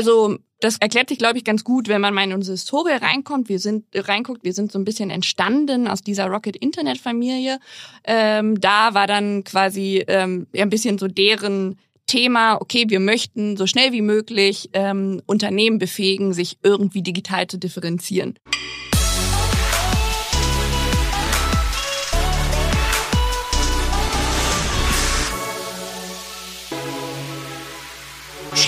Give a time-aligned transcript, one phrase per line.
[0.00, 3.50] Also das erklärt sich, glaube ich, ganz gut, wenn man mal in unsere Historie reinkommt.
[3.50, 7.58] Wir sind reinguckt, wir sind so ein bisschen entstanden aus dieser Rocket Internet Familie.
[8.04, 13.66] Ähm, da war dann quasi ähm, ein bisschen so deren Thema, okay, wir möchten so
[13.66, 18.38] schnell wie möglich ähm, Unternehmen befähigen, sich irgendwie digital zu differenzieren.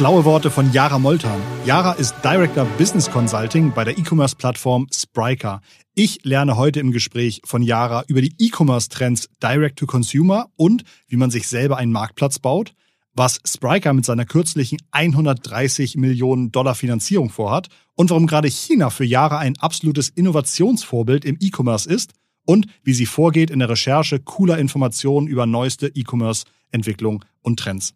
[0.03, 1.41] Schlaue Worte von Yara Moltan.
[1.64, 5.61] Yara ist Director Business Consulting bei der E-Commerce-Plattform Spryker.
[5.95, 11.15] Ich lerne heute im Gespräch von Yara über die E-Commerce-Trends Direct to Consumer und wie
[11.15, 12.75] man sich selber einen Marktplatz baut,
[13.15, 19.05] was Spryker mit seiner kürzlichen 130 Millionen Dollar Finanzierung vorhat und warum gerade China für
[19.05, 22.11] Yara ein absolutes Innovationsvorbild im E-Commerce ist
[22.45, 27.95] und wie sie vorgeht in der Recherche cooler Informationen über neueste E-Commerce-Entwicklung und Trends.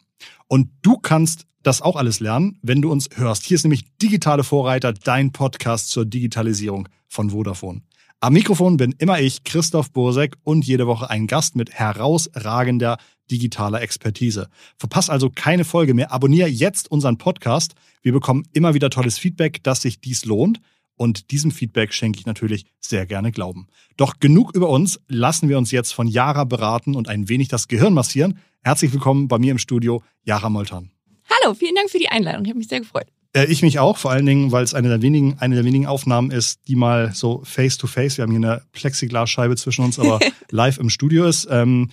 [0.48, 3.44] Und du kannst das auch alles lernen, wenn du uns hörst.
[3.44, 7.82] Hier ist nämlich Digitale Vorreiter, dein Podcast zur Digitalisierung von Vodafone.
[8.20, 12.98] Am Mikrofon bin immer ich, Christoph Bursek, und jede Woche ein Gast mit herausragender
[13.30, 14.48] digitaler Expertise.
[14.78, 16.12] Verpass also keine Folge mehr.
[16.12, 17.74] Abonniere jetzt unseren Podcast.
[18.02, 20.60] Wir bekommen immer wieder tolles Feedback, dass sich dies lohnt.
[20.96, 23.68] Und diesem Feedback schenke ich natürlich sehr gerne Glauben.
[23.96, 25.00] Doch genug über uns.
[25.08, 28.38] Lassen wir uns jetzt von Yara beraten und ein wenig das Gehirn massieren.
[28.62, 30.90] Herzlich willkommen bei mir im Studio, Yara Moltan.
[31.30, 32.44] Hallo, vielen Dank für die Einladung.
[32.44, 33.06] Ich habe mich sehr gefreut.
[33.34, 35.86] Äh, ich mich auch, vor allen Dingen, weil es eine der wenigen, eine der wenigen
[35.86, 39.98] Aufnahmen ist, die mal so face to face, wir haben hier eine Plexiglasscheibe zwischen uns,
[39.98, 40.18] aber
[40.50, 41.46] live im Studio ist.
[41.50, 41.90] Ähm,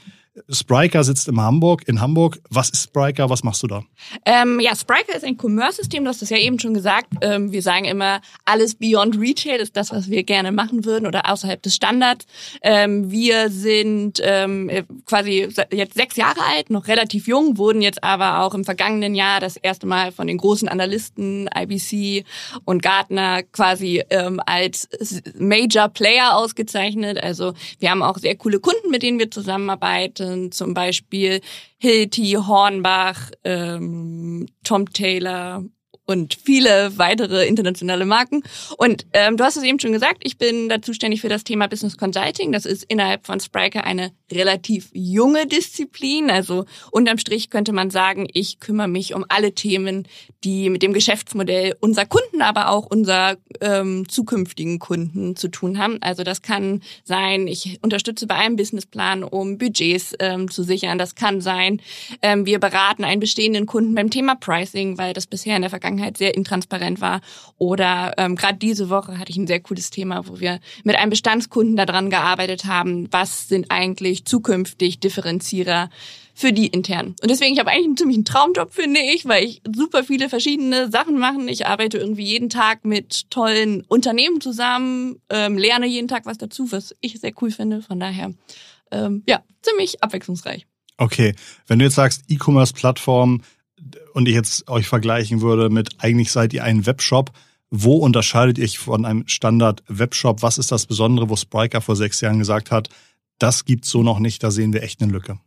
[0.49, 2.39] Spryker sitzt in Hamburg, in Hamburg.
[2.49, 3.29] Was ist Spryker?
[3.29, 3.83] Was machst du da?
[4.25, 7.07] Ähm, ja, Spryker ist ein Commerce-System, du hast das ja eben schon gesagt.
[7.21, 11.29] Ähm, wir sagen immer, alles beyond Retail ist das, was wir gerne machen würden oder
[11.29, 12.25] außerhalb des Standards.
[12.63, 14.71] Ähm, wir sind ähm,
[15.05, 19.39] quasi jetzt sechs Jahre alt, noch relativ jung, wurden jetzt aber auch im vergangenen Jahr
[19.39, 22.25] das erste Mal von den großen Analysten IBC
[22.65, 24.89] und Gartner quasi ähm, als
[25.37, 27.21] Major Player ausgezeichnet.
[27.21, 31.41] Also wir haben auch sehr coole Kunden, mit denen wir zusammenarbeiten sind zum Beispiel
[31.77, 35.63] Hilti, Hornbach, ähm, Tom Taylor
[36.05, 38.43] und viele weitere internationale Marken.
[38.77, 41.67] Und ähm, du hast es eben schon gesagt, ich bin da zuständig für das Thema
[41.67, 42.51] Business Consulting.
[42.51, 46.29] Das ist innerhalb von Spriker eine relativ junge Disziplin.
[46.29, 50.07] Also unterm Strich könnte man sagen, ich kümmere mich um alle Themen,
[50.43, 55.99] die mit dem Geschäftsmodell unserer Kunden, aber auch unserer ähm, zukünftigen Kunden zu tun haben.
[56.01, 60.97] Also das kann sein, ich unterstütze bei einem Businessplan, um Budgets ähm, zu sichern.
[60.97, 61.81] Das kann sein,
[62.21, 65.92] ähm, wir beraten einen bestehenden Kunden beim Thema Pricing, weil das bisher in der Vergangenheit
[65.93, 67.21] Vergangenheit sehr intransparent war.
[67.57, 71.09] Oder ähm, gerade diese Woche hatte ich ein sehr cooles Thema, wo wir mit einem
[71.09, 75.89] Bestandskunden daran gearbeitet haben, was sind eigentlich zukünftig Differenzierer
[76.35, 77.15] für die intern.
[77.21, 80.89] Und deswegen, ich habe eigentlich einen ziemlichen Traumjob, finde ich, weil ich super viele verschiedene
[80.89, 81.39] Sachen mache.
[81.47, 86.71] Ich arbeite irgendwie jeden Tag mit tollen Unternehmen zusammen, ähm, lerne jeden Tag was dazu,
[86.71, 87.83] was ich sehr cool finde.
[87.83, 88.33] Von daher,
[88.91, 90.65] ähm, ja, ziemlich abwechslungsreich.
[90.97, 91.35] Okay,
[91.67, 93.41] wenn du jetzt sagst, E-Commerce-Plattform,
[94.13, 97.31] und ich jetzt euch vergleichen würde mit eigentlich seid ihr ein Webshop,
[97.69, 100.41] wo unterscheidet ihr euch von einem Standard-Webshop?
[100.41, 102.89] Was ist das Besondere, wo Spriker vor sechs Jahren gesagt hat,
[103.39, 105.39] das gibt's so noch nicht, da sehen wir echt eine Lücke?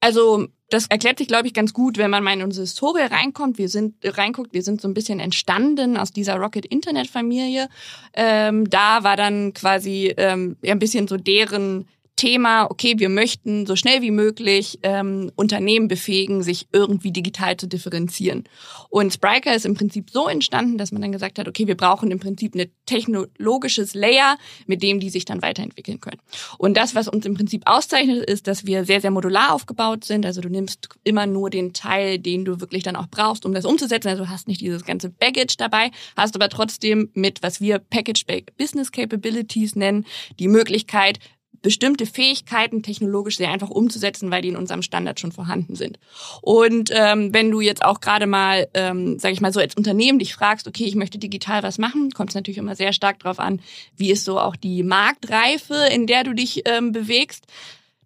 [0.00, 3.56] Also das erklärt sich, glaube ich, ganz gut, wenn man mal in unsere Historie reinkommt.
[3.58, 7.68] Wir sind reinguckt, wir sind so ein bisschen entstanden aus dieser Rocket Internet Familie.
[8.14, 13.76] Ähm, da war dann quasi ähm, ein bisschen so deren Thema, okay, wir möchten so
[13.76, 18.44] schnell wie möglich ähm, Unternehmen befähigen, sich irgendwie digital zu differenzieren.
[18.88, 22.10] Und Spryker ist im Prinzip so entstanden, dass man dann gesagt hat, okay, wir brauchen
[22.10, 26.20] im Prinzip ein technologisches Layer, mit dem die sich dann weiterentwickeln können.
[26.56, 30.24] Und das, was uns im Prinzip auszeichnet, ist, dass wir sehr, sehr modular aufgebaut sind.
[30.24, 33.66] Also du nimmst immer nur den Teil, den du wirklich dann auch brauchst, um das
[33.66, 34.08] umzusetzen.
[34.08, 38.24] Also du hast nicht dieses ganze Baggage dabei, hast aber trotzdem mit, was wir Package
[38.56, 40.06] Business Capabilities nennen,
[40.38, 41.18] die Möglichkeit,
[41.66, 45.98] bestimmte Fähigkeiten technologisch sehr einfach umzusetzen, weil die in unserem Standard schon vorhanden sind.
[46.40, 50.20] Und ähm, wenn du jetzt auch gerade mal, ähm, sage ich mal so als Unternehmen
[50.20, 53.40] dich fragst, okay, ich möchte digital was machen, kommt es natürlich immer sehr stark darauf
[53.40, 53.58] an,
[53.96, 57.46] wie ist so auch die Marktreife, in der du dich ähm, bewegst.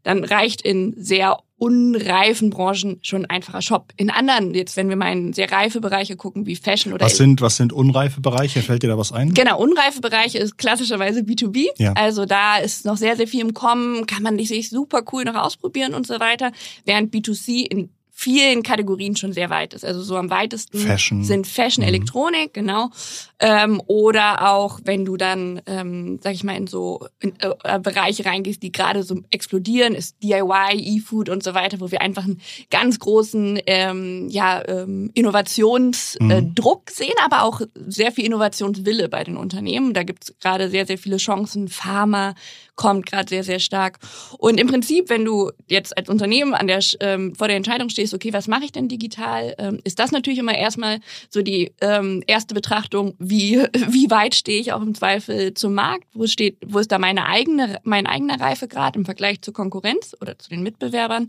[0.02, 3.92] Dann reicht in sehr unreifen Branchen schon ein einfacher Shop.
[3.98, 7.04] In anderen, jetzt wenn wir mal in sehr reife Bereiche gucken, wie Fashion oder...
[7.04, 8.62] Was sind, was sind unreife Bereiche?
[8.62, 9.34] Fällt dir da was ein?
[9.34, 11.66] Genau, unreife Bereiche ist klassischerweise B2B.
[11.76, 11.92] Ja.
[11.92, 15.34] Also da ist noch sehr, sehr viel im Kommen, kann man sich super cool noch
[15.34, 16.50] ausprobieren und so weiter.
[16.86, 17.90] Während B2C in
[18.20, 19.82] vielen Kategorien schon sehr weit ist.
[19.82, 21.24] Also so am weitesten Fashion.
[21.24, 21.88] sind Fashion, mhm.
[21.88, 22.90] Elektronik, genau.
[23.38, 28.26] Ähm, oder auch, wenn du dann, ähm, sag ich mal, in so in, äh, Bereiche
[28.26, 32.42] reingehst, die gerade so explodieren, ist DIY, E-Food und so weiter, wo wir einfach einen
[32.70, 36.92] ganz großen ähm, ja, ähm, Innovationsdruck mhm.
[36.92, 39.94] sehen, aber auch sehr viel Innovationswille bei den Unternehmen.
[39.94, 41.68] Da gibt es gerade sehr, sehr viele Chancen.
[41.68, 42.34] Pharma
[42.80, 43.98] kommt gerade sehr, sehr stark.
[44.38, 48.14] Und im Prinzip, wenn du jetzt als Unternehmen an der, ähm, vor der Entscheidung stehst,
[48.14, 52.24] okay, was mache ich denn digital, ähm, ist das natürlich immer erstmal so die ähm,
[52.26, 53.58] erste Betrachtung, wie,
[53.90, 57.26] wie weit stehe ich auch im Zweifel zum Markt, wo steht, wo ist da meine
[57.26, 61.26] eigene, mein eigener Reifegrad im Vergleich zur Konkurrenz oder zu den Mitbewerbern,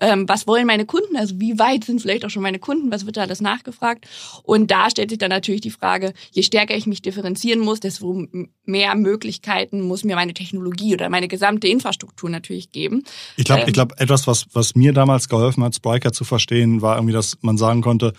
[0.00, 3.06] ähm, was wollen meine Kunden, also wie weit sind vielleicht auch schon meine Kunden, was
[3.06, 4.06] wird da alles nachgefragt?
[4.44, 8.28] Und da stellt sich dann natürlich die Frage, je stärker ich mich differenzieren muss, desto
[8.64, 13.04] mehr Möglichkeiten muss mir meine Technologie oder meine gesamte Infrastruktur natürlich geben.
[13.36, 16.82] Ich glaube, ähm, ich glaube, etwas, was, was mir damals geholfen hat, Spriker zu verstehen,
[16.82, 18.12] war irgendwie, dass man sagen konnte,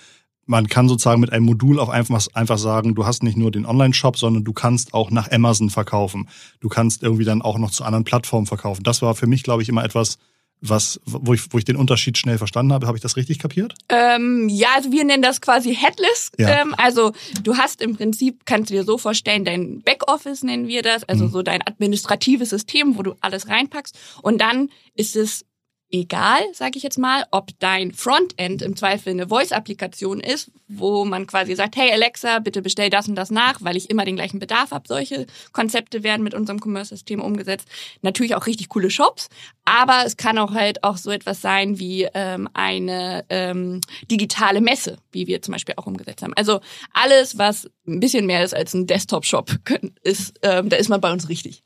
[0.46, 3.66] man kann sozusagen mit einem Modul auf einfach, einfach sagen, du hast nicht nur den
[3.66, 6.28] Online-Shop, sondern du kannst auch nach Amazon verkaufen.
[6.60, 8.84] Du kannst irgendwie dann auch noch zu anderen Plattformen verkaufen.
[8.84, 10.18] Das war für mich, glaube ich, immer etwas,
[10.64, 12.88] was, wo ich, wo ich den Unterschied schnell verstanden habe.
[12.88, 13.76] Habe ich das richtig kapiert?
[13.90, 16.32] Ähm, ja, also wir nennen das quasi Headless.
[16.38, 16.62] Ja.
[16.62, 17.12] Ähm, also
[17.44, 21.26] du hast im Prinzip, kannst du dir so vorstellen, dein Backoffice nennen wir das, also
[21.26, 21.32] mhm.
[21.32, 23.98] so dein administratives System, wo du alles reinpackst.
[24.22, 25.46] Und dann ist es
[25.94, 31.28] egal, sage ich jetzt mal, ob dein Frontend im Zweifel eine Voice-Applikation ist, wo man
[31.28, 34.40] quasi sagt, hey Alexa, bitte bestell das und das nach, weil ich immer den gleichen
[34.40, 34.88] Bedarf habe.
[34.88, 37.68] Solche Konzepte werden mit unserem Commerce-System umgesetzt.
[38.02, 39.30] Natürlich auch richtig coole Shops,
[39.66, 43.80] aber es kann auch halt auch so etwas sein wie ähm, eine ähm,
[44.10, 46.34] digitale Messe, wie wir zum Beispiel auch umgesetzt haben.
[46.36, 46.60] Also
[46.92, 49.52] alles, was ein bisschen mehr ist als ein Desktop-Shop,
[50.02, 51.64] ist, ähm, da ist man bei uns richtig.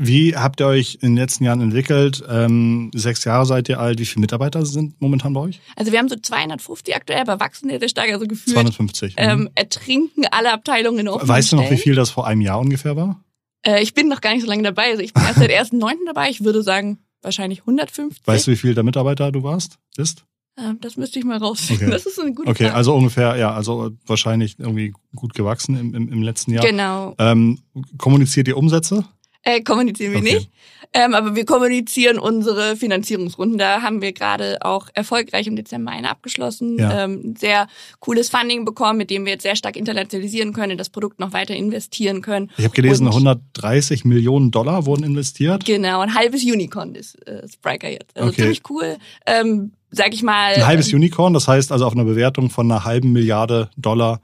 [0.00, 2.22] Wie habt ihr euch in den letzten Jahren entwickelt?
[2.28, 3.98] Ähm, sechs Jahre seid ihr alt.
[3.98, 5.60] Wie viele Mitarbeiter sind momentan bei euch?
[5.74, 8.12] Also wir haben so 250 aktuell, aber wachsen sehr stark.
[8.12, 9.14] Also gefühlt 250.
[9.16, 9.50] Ähm, mhm.
[9.56, 12.96] ertrinken alle Abteilungen in offenen Weißt du noch, wie viel das vor einem Jahr ungefähr
[12.96, 13.24] war?
[13.66, 14.90] Äh, ich bin noch gar nicht so lange dabei.
[14.90, 15.92] Also ich bin erst seit 1.9.
[16.06, 16.30] dabei.
[16.30, 18.24] Ich würde sagen, wahrscheinlich 150.
[18.24, 19.78] Weißt du, wie viel der Mitarbeiter du warst?
[19.96, 20.24] Ist?
[20.56, 21.86] Ähm, das müsste ich mal rausfinden.
[21.86, 21.92] Okay.
[21.92, 22.76] Das ist eine gute Okay, Frage.
[22.76, 26.64] also ungefähr, ja, also wahrscheinlich irgendwie gut gewachsen im, im, im letzten Jahr.
[26.64, 27.14] Genau.
[27.18, 27.58] Ähm,
[27.96, 29.04] kommuniziert ihr Umsätze?
[29.42, 30.34] Äh, kommunizieren wir okay.
[30.34, 30.50] nicht.
[30.94, 33.58] Ähm, aber wir kommunizieren unsere Finanzierungsrunden.
[33.58, 36.78] Da haben wir gerade auch erfolgreich im Dezember eine abgeschlossen.
[36.78, 37.04] Ja.
[37.04, 37.66] Ähm, sehr
[38.00, 41.32] cooles Funding bekommen, mit dem wir jetzt sehr stark internationalisieren können, in das Produkt noch
[41.32, 42.50] weiter investieren können.
[42.56, 45.64] Ich habe gelesen, Und 130 Millionen Dollar wurden investiert.
[45.66, 48.16] Genau, ein halbes Unicorn ist äh, Spriker jetzt.
[48.16, 48.42] Also okay.
[48.42, 48.96] ziemlich cool.
[49.26, 50.54] Ähm, sag ich mal.
[50.54, 54.22] Ein halbes ähm, Unicorn, das heißt also auf einer Bewertung von einer halben Milliarde Dollar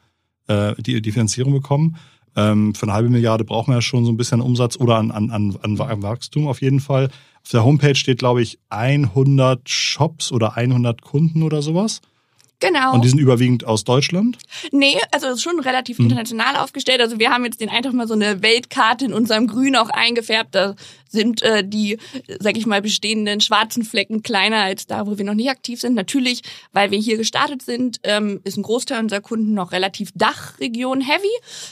[0.49, 1.97] äh, die, die Finanzierung bekommen.
[2.37, 5.11] Ähm, für eine halbe Milliarde braucht man ja schon so ein bisschen Umsatz oder an,
[5.11, 7.11] an, an, an Wachstum auf jeden Fall.
[7.43, 12.01] Auf der Homepage steht, glaube ich, 100 Shops oder 100 Kunden oder sowas.
[12.61, 12.95] Genau.
[12.95, 14.39] Und die sind überwiegend aus Deutschland?
[14.73, 16.07] Nee, also schon relativ hm.
[16.07, 17.01] international aufgestellt.
[17.01, 20.55] Also wir haben jetzt den einfach mal so eine Weltkarte in unserem Grün auch eingefärbt.
[20.55, 20.75] Da
[21.15, 21.99] sind äh, die,
[22.41, 25.95] sag ich mal, bestehenden schwarzen Flecken kleiner als da, wo wir noch nicht aktiv sind.
[25.95, 31.01] Natürlich, weil wir hier gestartet sind, ähm, ist ein Großteil unserer Kunden noch relativ Dachregion
[31.01, 31.27] heavy.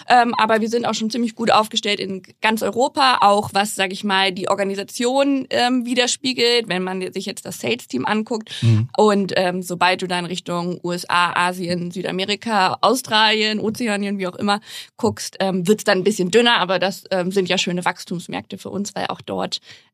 [0.08, 3.92] Ähm, aber wir sind auch schon ziemlich gut aufgestellt in ganz Europa, auch was, sag
[3.92, 8.50] ich mal, die Organisation ähm, widerspiegelt, wenn man sich jetzt das Sales-Team anguckt.
[8.62, 8.88] Mhm.
[8.96, 14.60] Und ähm, sobald du dann Richtung USA, Asien, Südamerika, Australien, Ozeanien, wie auch immer
[14.96, 18.56] guckst, ähm, wird es dann ein bisschen dünner, aber das ähm, sind ja schöne Wachstumsmärkte
[18.58, 19.31] für uns, weil auch dort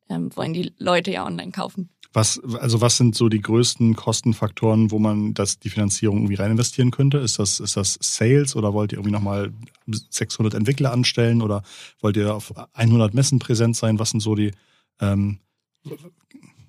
[0.08, 1.90] ähm, wollen die Leute ja online kaufen.
[2.12, 6.52] Was, also was sind so die größten Kostenfaktoren, wo man das, die Finanzierung irgendwie rein
[6.52, 7.18] investieren könnte?
[7.18, 9.52] Ist das, ist das Sales oder wollt ihr irgendwie nochmal
[9.86, 11.62] 600 Entwickler anstellen oder
[12.00, 13.98] wollt ihr auf 100 Messen präsent sein?
[13.98, 14.52] Was sind so die,
[15.00, 15.38] ähm,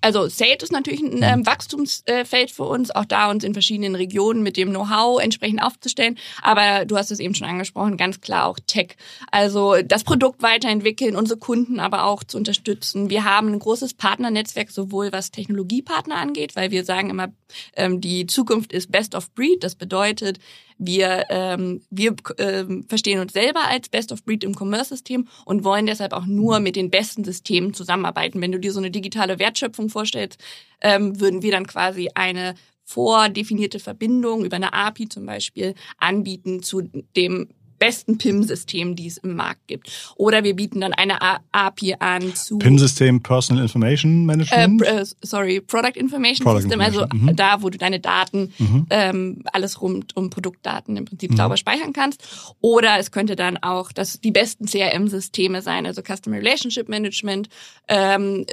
[0.01, 4.44] also Sales ist natürlich ein ähm, Wachstumsfeld für uns, auch da uns in verschiedenen Regionen
[4.44, 6.18] mit dem Know-how entsprechend aufzustellen.
[6.41, 8.96] Aber du hast es eben schon angesprochen, ganz klar auch Tech.
[9.32, 13.10] Also das Produkt weiterentwickeln, unsere Kunden aber auch zu unterstützen.
[13.10, 17.29] Wir haben ein großes Partnernetzwerk, sowohl was Technologiepartner angeht, weil wir sagen immer,
[17.75, 19.63] ähm, die Zukunft ist Best of Breed.
[19.63, 20.39] Das bedeutet,
[20.79, 25.86] wir, ähm, wir ähm, verstehen uns selber als Best of Breed im Commerce-System und wollen
[25.86, 28.41] deshalb auch nur mit den besten Systemen zusammenarbeiten.
[28.41, 30.41] Wenn du dir so eine digitale Wertschöpfung vorstellst,
[30.81, 32.55] ähm, würden wir dann quasi eine
[32.86, 36.81] vordefinierte Verbindung über eine API zum Beispiel anbieten zu
[37.15, 39.89] dem besten PIM-Systemen, die es im Markt gibt.
[40.15, 41.19] Oder wir bieten dann eine
[41.51, 44.81] API an zu PIM-System Personal Information Management.
[44.83, 47.29] Äh, sorry, Product Information Product System, also Information.
[47.29, 47.36] also mhm.
[47.36, 48.86] da, wo du deine Daten, mhm.
[48.89, 51.38] ähm, alles rund um Produktdaten im Prinzip mhm.
[51.38, 52.55] sauber speichern kannst.
[52.62, 57.50] Oder es könnte dann auch das die besten CRM-Systeme sein, also Customer Relationship Management,
[57.88, 58.45] ähm,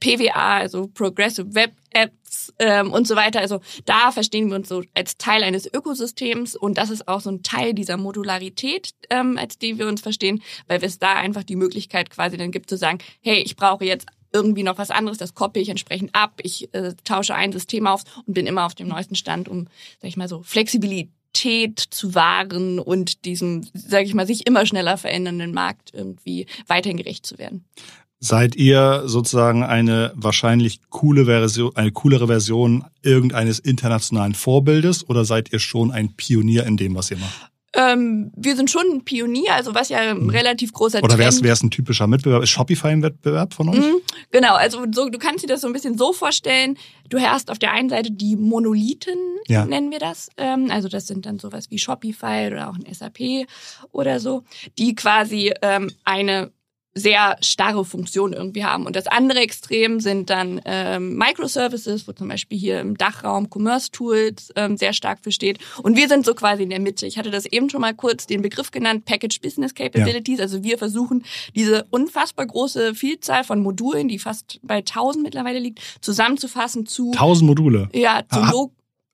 [0.00, 3.40] PWA, also Progressive Web Apps Tests ähm, und so weiter.
[3.40, 7.30] Also da verstehen wir uns so als Teil eines Ökosystems und das ist auch so
[7.30, 11.56] ein Teil dieser Modularität, ähm, als die wir uns verstehen, weil es da einfach die
[11.56, 15.34] Möglichkeit quasi dann gibt zu sagen, hey, ich brauche jetzt irgendwie noch was anderes, das
[15.34, 18.88] koppel ich entsprechend ab, ich äh, tausche ein System auf und bin immer auf dem
[18.88, 19.66] neuesten Stand, um,
[20.00, 24.96] sag ich mal so, Flexibilität zu wahren und diesem, sage ich mal, sich immer schneller
[24.96, 27.66] verändernden Markt irgendwie weiterhin gerecht zu werden.
[28.24, 35.52] Seid ihr sozusagen eine wahrscheinlich coole Version, eine coolere Version irgendeines internationalen Vorbildes oder seid
[35.52, 37.50] ihr schon ein Pionier in dem, was ihr macht?
[37.74, 40.28] Ähm, wir sind schon ein Pionier, also was ja ein hm.
[40.28, 42.44] relativ großer Oder wäre es ein typischer Mitbewerb?
[42.44, 43.78] Ist Shopify ein Wettbewerb von euch?
[43.78, 43.96] Mhm,
[44.30, 46.78] genau, also so, du kannst dir das so ein bisschen so vorstellen.
[47.08, 49.64] Du hast auf der einen Seite die Monolithen, ja.
[49.64, 50.28] nennen wir das.
[50.36, 53.48] Ähm, also das sind dann sowas wie Shopify oder auch ein SAP
[53.90, 54.44] oder so,
[54.78, 56.52] die quasi ähm, eine
[56.94, 58.86] sehr starre Funktion irgendwie haben.
[58.86, 63.90] Und das andere Extrem sind dann ähm, Microservices, wo zum Beispiel hier im Dachraum Commerce
[63.90, 65.58] Tools ähm, sehr stark für steht.
[65.82, 67.06] Und wir sind so quasi in der Mitte.
[67.06, 70.38] Ich hatte das eben schon mal kurz den Begriff genannt, Package Business Capabilities.
[70.38, 70.44] Ja.
[70.44, 75.80] Also wir versuchen diese unfassbar große Vielzahl von Modulen, die fast bei 1000 mittlerweile liegt,
[76.00, 77.88] zusammenzufassen zu 1000 Module.
[77.94, 78.72] Ja, zu Log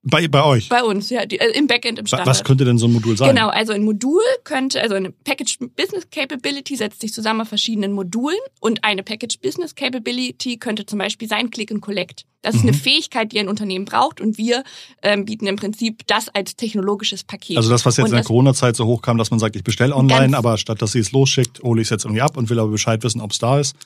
[0.08, 0.68] bei, bei euch?
[0.68, 2.26] Bei uns, ja, die, äh, im Backend, im Standard.
[2.28, 3.34] Was könnte denn so ein Modul sein?
[3.34, 7.92] Genau, also ein Modul könnte, also eine Package Business Capability setzt sich zusammen aus verschiedenen
[7.92, 12.24] Modulen und eine Package Business Capability könnte zum Beispiel sein Click and Collect.
[12.42, 12.68] Das ist mhm.
[12.68, 14.62] eine Fähigkeit, die ein Unternehmen braucht und wir
[15.02, 17.56] ähm, bieten im Prinzip das als technologisches Paket.
[17.56, 19.94] Also das, was jetzt und in der Corona-Zeit so hochkam, dass man sagt, ich bestelle
[19.94, 22.58] online, aber statt dass sie es losschickt, hole ich es jetzt irgendwie ab und will
[22.58, 23.76] aber Bescheid wissen, ob es da ist.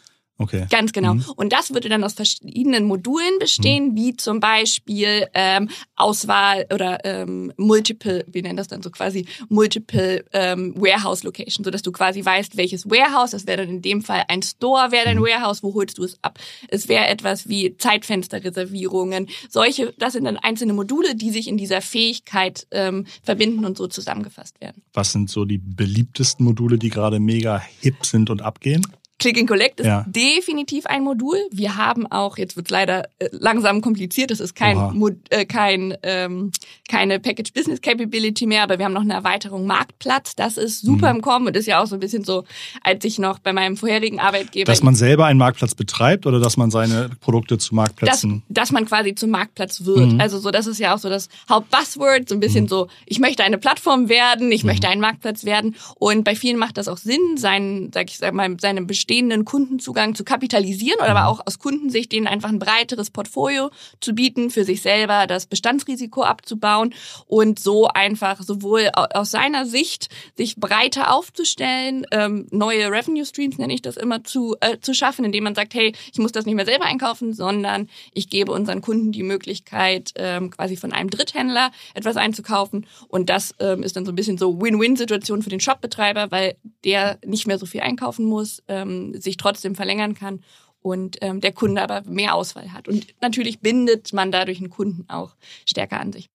[0.42, 0.66] Okay.
[0.70, 1.14] Ganz genau.
[1.14, 1.24] Mhm.
[1.36, 3.96] Und das würde dann aus verschiedenen Modulen bestehen, mhm.
[3.96, 10.24] wie zum Beispiel ähm, Auswahl oder ähm, Multiple, wir nennen das dann so quasi Multiple
[10.32, 14.02] ähm, Warehouse Location, so dass du quasi weißt, welches Warehouse, das wäre dann in dem
[14.02, 15.22] Fall ein Store, wäre dein mhm.
[15.22, 16.38] Warehouse, wo holst du es ab?
[16.68, 19.28] Es wäre etwas wie Zeitfensterreservierungen.
[19.48, 23.86] Solche, das sind dann einzelne Module, die sich in dieser Fähigkeit ähm, verbinden und so
[23.86, 24.82] zusammengefasst werden.
[24.92, 28.86] Was sind so die beliebtesten Module, die gerade mega hip sind und abgehen?
[29.22, 30.04] Click and Collect ist ja.
[30.08, 31.36] definitiv ein Modul.
[31.50, 35.96] Wir haben auch, jetzt wird es leider äh, langsam kompliziert, das ist kein, äh, kein
[36.02, 36.50] ähm,
[36.88, 40.34] keine Package Business Capability mehr, aber wir haben noch eine Erweiterung Marktplatz.
[40.36, 41.16] Das ist super mhm.
[41.16, 42.44] im Kommen und ist ja auch so ein bisschen so,
[42.82, 44.70] als ich noch bei meinem vorherigen Arbeitgeber.
[44.70, 48.42] Dass man selber einen Marktplatz betreibt oder dass man seine Produkte zu Marktplätzen.
[48.48, 50.12] Dass, dass man quasi zum Marktplatz wird.
[50.12, 50.20] Mhm.
[50.20, 52.68] Also so, das ist ja auch so das Hauptbuzzword, so ein bisschen mhm.
[52.68, 54.94] so, ich möchte eine Plattform werden, ich möchte mhm.
[54.94, 55.76] ein Marktplatz werden.
[55.96, 59.44] Und bei vielen macht das auch Sinn, seinen, sag ich sag mal, seine Bestände bestehenden
[59.44, 61.26] Kundenzugang zu kapitalisieren oder aber mhm.
[61.26, 66.22] auch aus Kundensicht denen einfach ein breiteres Portfolio zu bieten, für sich selber das Bestandsrisiko
[66.22, 66.94] abzubauen
[67.26, 73.74] und so einfach sowohl aus seiner Sicht sich breiter aufzustellen, ähm, neue Revenue Streams nenne
[73.74, 76.54] ich das immer zu, äh, zu schaffen, indem man sagt, hey, ich muss das nicht
[76.54, 81.70] mehr selber einkaufen, sondern ich gebe unseren Kunden die Möglichkeit, ähm, quasi von einem Dritthändler
[81.92, 86.30] etwas einzukaufen und das ähm, ist dann so ein bisschen so Win-Win-Situation für den Shopbetreiber,
[86.30, 90.40] weil der nicht mehr so viel einkaufen muss, ähm, sich trotzdem verlängern kann
[90.80, 92.88] und ähm, der Kunde aber mehr Auswahl hat.
[92.88, 96.28] Und natürlich bindet man dadurch einen Kunden auch stärker an sich.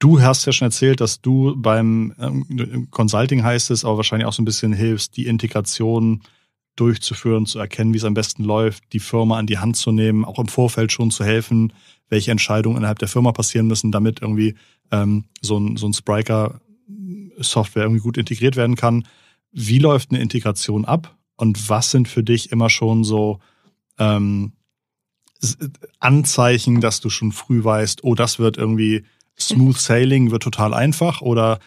[0.00, 4.32] Du hast ja schon erzählt, dass du beim ähm, Consulting heißt es, aber wahrscheinlich auch
[4.32, 6.22] so ein bisschen hilfst, die Integration
[6.76, 10.24] durchzuführen, zu erkennen, wie es am besten läuft, die Firma an die Hand zu nehmen,
[10.24, 11.74] auch im Vorfeld schon zu helfen,
[12.08, 14.54] welche Entscheidungen innerhalb der Firma passieren müssen, damit irgendwie
[14.90, 19.06] ähm, so ein, so ein Spriker-Software irgendwie gut integriert werden kann.
[19.52, 21.18] Wie läuft eine Integration ab?
[21.40, 23.40] Und was sind für dich immer schon so
[23.98, 24.52] ähm,
[25.98, 29.04] Anzeichen, dass du schon früh weißt, oh, das wird irgendwie
[29.38, 31.58] smooth sailing, wird total einfach oder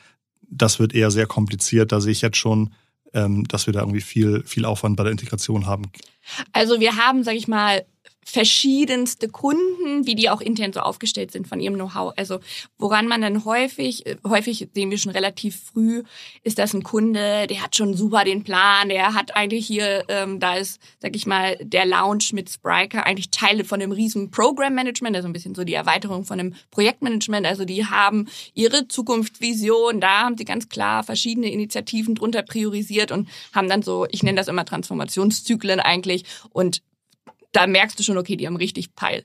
[0.42, 2.74] das wird eher sehr kompliziert, da sehe ich jetzt schon,
[3.14, 5.92] ähm, dass wir da irgendwie viel, viel Aufwand bei der Integration haben.
[6.52, 7.84] Also wir haben, sag ich mal,
[8.26, 12.14] verschiedenste Kunden, wie die auch intern so aufgestellt sind von ihrem Know-how.
[12.18, 12.40] Also
[12.78, 16.04] woran man dann häufig, äh, häufig sehen wir schon relativ früh,
[16.44, 20.40] ist das ein Kunde, der hat schon super den Plan, der hat eigentlich hier, ähm,
[20.40, 24.74] da ist, sag ich mal, der Lounge mit Spriker eigentlich Teile von dem riesen Program
[24.74, 27.46] Management, also ein bisschen so die Erweiterung von dem Projektmanagement.
[27.46, 33.30] Also die haben ihre Zukunftsvision, da haben sie ganz klar verschiedene Initiativen drunter priorisiert und
[33.54, 36.82] haben dann so, ich nenne das immer Transformationszyklen eigentlich und
[37.54, 39.24] da merkst du schon, okay, die haben richtig Peil.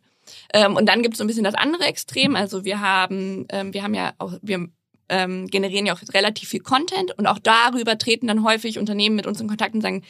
[0.52, 2.36] Ähm, und dann gibt es so ein bisschen das andere Extrem.
[2.36, 4.68] Also wir haben, ähm, wir haben ja auch, wir
[5.08, 9.26] ähm, generieren ja auch relativ viel Content und auch darüber treten dann häufig Unternehmen mit
[9.26, 10.04] uns in Kontakt und sagen,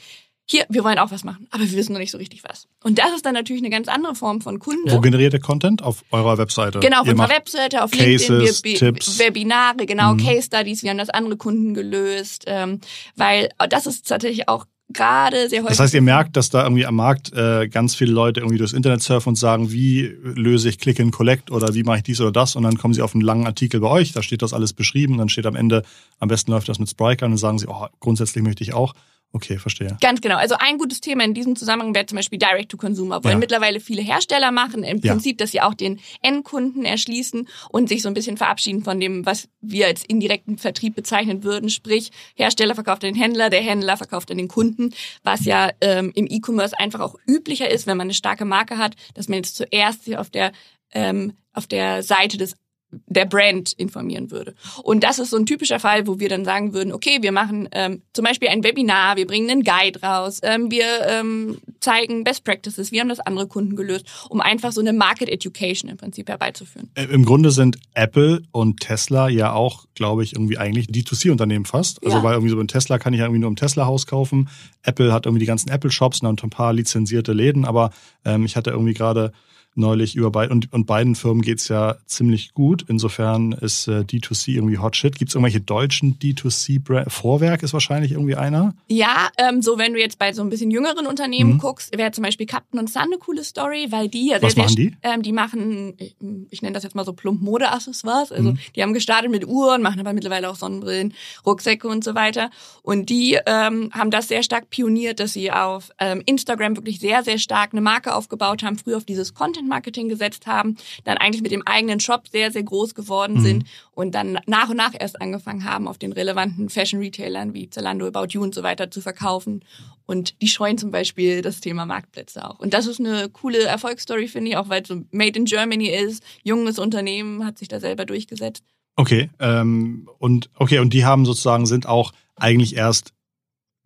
[0.51, 2.69] hier, wir wollen auch was machen, aber wir wissen noch nicht so richtig was.
[2.83, 4.93] Und das ist dann natürlich eine ganz andere Form von Kunde.
[4.93, 5.83] Wo generiert ihr Content?
[5.83, 6.81] Auf eurer Webseite?
[6.81, 9.19] Genau, auf ihr unserer Webseite, auf Cases, LinkedIn, wir, Tipps.
[9.19, 10.25] Webinare, genau, mhm.
[10.25, 12.81] Case Studies, wir haben das andere Kunden gelöst, ähm,
[13.15, 15.77] weil das ist tatsächlich auch gerade sehr häufig.
[15.77, 18.73] Das heißt, ihr merkt, dass da irgendwie am Markt äh, ganz viele Leute irgendwie durchs
[18.73, 22.21] Internet surfen und sagen, wie löse ich Click and Collect oder wie mache ich dies
[22.21, 24.53] oder das und dann kommen sie auf einen langen Artikel bei euch, da steht das
[24.53, 25.83] alles beschrieben und dann steht am Ende,
[26.19, 28.95] am besten läuft das mit Spryker und dann sagen sie, oh, grundsätzlich möchte ich auch.
[29.33, 29.97] Okay, verstehe.
[30.01, 30.37] Ganz genau.
[30.37, 33.39] Also ein gutes Thema in diesem Zusammenhang wäre zum Beispiel Direct-to-Consumer, wollen ja.
[33.39, 35.13] mittlerweile viele Hersteller machen, im ja.
[35.13, 39.27] Prinzip, dass sie auch den Endkunden erschließen und sich so ein bisschen verabschieden von dem,
[39.27, 41.69] was wir als indirekten Vertrieb bezeichnen würden.
[41.69, 44.95] Sprich, Hersteller verkauft an den Händler, der Händler verkauft an den Kunden,
[45.25, 48.97] was ja ähm, im E-Commerce einfach auch üblicher ist, wenn man eine starke Marke hat,
[49.13, 50.53] dass man jetzt zuerst auf der
[50.93, 52.55] ähm, auf der Seite des
[52.91, 54.55] der Brand informieren würde.
[54.83, 57.69] Und das ist so ein typischer Fall, wo wir dann sagen würden, okay, wir machen
[57.73, 62.45] ähm, zum Beispiel ein Webinar, wir bringen einen Guide raus, ähm, wir ähm, zeigen Best
[62.45, 66.29] Practices, wir haben das andere Kunden gelöst, um einfach so eine Market Education im Prinzip
[66.29, 66.91] herbeizuführen.
[66.95, 72.03] Äh, Im Grunde sind Apple und Tesla ja auch, glaube ich, irgendwie eigentlich D2C-Unternehmen fast.
[72.05, 72.23] Also ja.
[72.23, 74.49] weil irgendwie so ein Tesla kann ich ja irgendwie nur im Tesla-Haus kaufen.
[74.83, 77.91] Apple hat irgendwie die ganzen Apple-Shops und ein paar lizenzierte Läden, aber
[78.25, 79.33] ähm, ich hatte irgendwie gerade
[79.79, 82.85] neulich über beide und, und beiden Firmen geht's ja ziemlich gut.
[82.89, 85.17] Insofern ist äh, D2C irgendwie Hot Shit.
[85.17, 87.13] Gibt es irgendwelche deutschen D2C Brand?
[87.13, 88.75] Vorwerk ist wahrscheinlich irgendwie einer.
[88.89, 91.59] Ja, ähm, so wenn du jetzt bei so ein bisschen jüngeren Unternehmen mhm.
[91.59, 94.57] guckst, wäre zum Beispiel Captain und Sun eine coole Story, weil die ja sehr, Was
[94.57, 94.97] machen die?
[95.03, 96.17] Ähm, die machen, ich,
[96.51, 98.33] ich nenne das jetzt mal so plump Mode-Accessoires.
[98.33, 98.59] Also mhm.
[98.75, 101.15] die haben gestartet mit Uhren, machen aber mittlerweile auch Sonnenbrillen,
[101.47, 102.51] Rucksäcke und so weiter.
[102.83, 107.23] Und die ähm, haben das sehr stark pioniert, dass sie auf ähm, Instagram wirklich sehr,
[107.23, 111.43] sehr stark eine Marke aufgebaut haben, früher auf dieses Content Marketing gesetzt haben, dann eigentlich
[111.43, 113.41] mit dem eigenen Shop sehr, sehr groß geworden mhm.
[113.41, 118.07] sind und dann nach und nach erst angefangen haben, auf den relevanten Fashion-Retailern wie Zalando,
[118.07, 119.65] About You und so weiter zu verkaufen.
[120.07, 122.59] Und die scheuen zum Beispiel das Thema Marktplätze auch.
[122.59, 125.89] Und das ist eine coole Erfolgsstory, finde ich, auch weil es so Made in Germany
[125.89, 126.23] ist.
[126.43, 128.65] Junges Unternehmen hat sich da selber durchgesetzt.
[128.97, 133.13] Okay, ähm, und okay, und die haben sozusagen sind auch eigentlich erst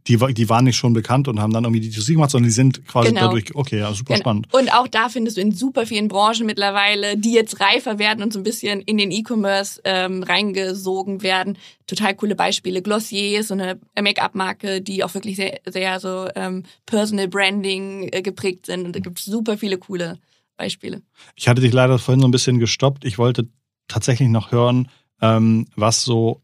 [0.09, 2.55] die, die waren nicht schon bekannt und haben dann irgendwie die D2C gemacht, sondern die
[2.55, 3.27] sind quasi genau.
[3.27, 4.23] dadurch, okay, ja, super genau.
[4.23, 4.53] spannend.
[4.53, 8.33] Und auch da findest du in super vielen Branchen mittlerweile, die jetzt reifer werden und
[8.33, 11.57] so ein bisschen in den E-Commerce ähm, reingesogen werden.
[11.87, 12.83] Total coole Beispiele.
[12.83, 18.67] Glossier so eine Make-up-Marke, die auch wirklich sehr, sehr so ähm, Personal Branding äh, geprägt
[18.67, 18.85] sind.
[18.85, 20.19] Und da gibt es super viele coole
[20.57, 21.03] Beispiele.
[21.37, 23.05] Ich hatte dich leider vorhin so ein bisschen gestoppt.
[23.05, 23.49] Ich wollte
[23.87, 24.89] tatsächlich noch hören,
[25.21, 26.43] ähm, was so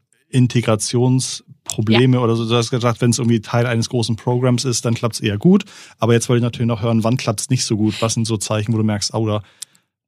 [1.69, 2.23] Integrationsprobleme ja.
[2.23, 2.49] oder so.
[2.49, 5.39] Du hast gesagt, wenn es irgendwie Teil eines großen Programms ist, dann klappt es eher
[5.39, 5.65] gut.
[5.99, 8.00] Aber jetzt wollte ich natürlich noch hören, wann klappt es nicht so gut?
[8.00, 9.43] Was sind so Zeichen, wo du merkst, oh, da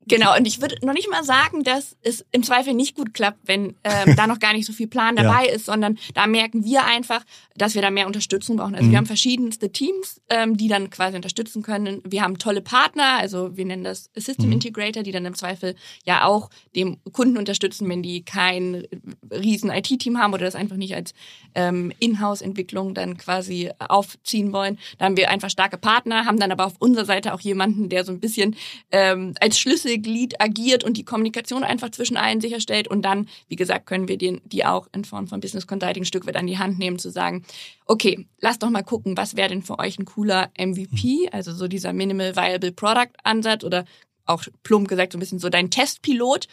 [0.07, 3.41] Genau, und ich würde noch nicht mal sagen, dass es im Zweifel nicht gut klappt,
[3.47, 5.53] wenn ähm, da noch gar nicht so viel Plan dabei ja.
[5.53, 7.25] ist, sondern da merken wir einfach,
[7.57, 8.75] dass wir da mehr Unterstützung brauchen.
[8.75, 8.91] Also mhm.
[8.91, 12.01] wir haben verschiedenste Teams, ähm, die dann quasi unterstützen können.
[12.05, 14.53] Wir haben tolle Partner, also wir nennen das System mhm.
[14.55, 18.87] Integrator, die dann im Zweifel ja auch dem Kunden unterstützen, wenn die kein
[19.31, 21.13] riesen IT-Team haben oder das einfach nicht als
[21.55, 24.79] ähm, Inhouse-Entwicklung dann quasi aufziehen wollen.
[24.99, 28.05] Da haben wir einfach starke Partner, haben dann aber auf unserer Seite auch jemanden, der
[28.05, 28.57] so ein bisschen
[28.91, 32.89] ähm, als Schlüssel Glied agiert und die Kommunikation einfach zwischen allen sicherstellt.
[32.89, 36.07] Und dann, wie gesagt, können wir die, die auch in Form von Business Consulting ein
[36.07, 37.45] Stück weit an die Hand nehmen, zu sagen,
[37.87, 41.69] okay, lass doch mal gucken, was wäre denn für euch ein cooler MVP, also so
[41.69, 43.85] dieser Minimal Viable Product Ansatz oder
[44.27, 46.47] auch plump gesagt so ein bisschen so dein Testpilot.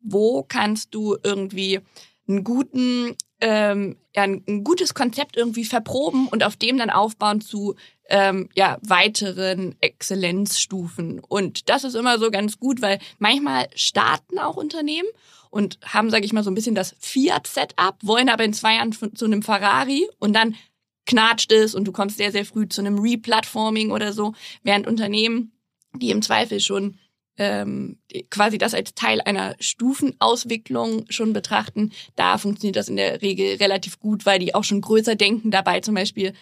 [0.00, 1.80] Wo kannst du irgendwie
[2.28, 7.74] einen guten ähm, ja, ein gutes Konzept irgendwie verproben und auf dem dann aufbauen zu
[8.08, 11.20] ähm, ja, weiteren Exzellenzstufen.
[11.20, 15.08] Und das ist immer so ganz gut, weil manchmal starten auch Unternehmen
[15.50, 18.92] und haben, sage ich mal, so ein bisschen das Fiat-Setup, wollen aber in zwei Jahren
[18.92, 20.54] zu einem Ferrari und dann
[21.06, 25.52] knatscht es und du kommst sehr, sehr früh zu einem Replatforming oder so, während Unternehmen,
[25.94, 26.98] die im Zweifel schon
[27.36, 27.98] ähm,
[28.30, 33.98] quasi das als Teil einer Stufenauswicklung schon betrachten, da funktioniert das in der Regel relativ
[33.98, 36.32] gut, weil die auch schon größer denken dabei, zum Beispiel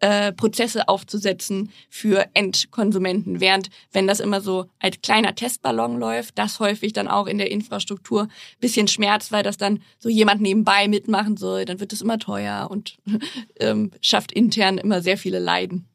[0.00, 3.40] äh, Prozesse aufzusetzen für Endkonsumenten.
[3.40, 7.50] Während wenn das immer so als kleiner Testballon läuft, das häufig dann auch in der
[7.50, 8.28] Infrastruktur
[8.60, 12.68] bisschen schmerzt, weil das dann so jemand nebenbei mitmachen soll, dann wird es immer teuer
[12.70, 12.98] und
[13.60, 15.86] ähm, schafft intern immer sehr viele Leiden.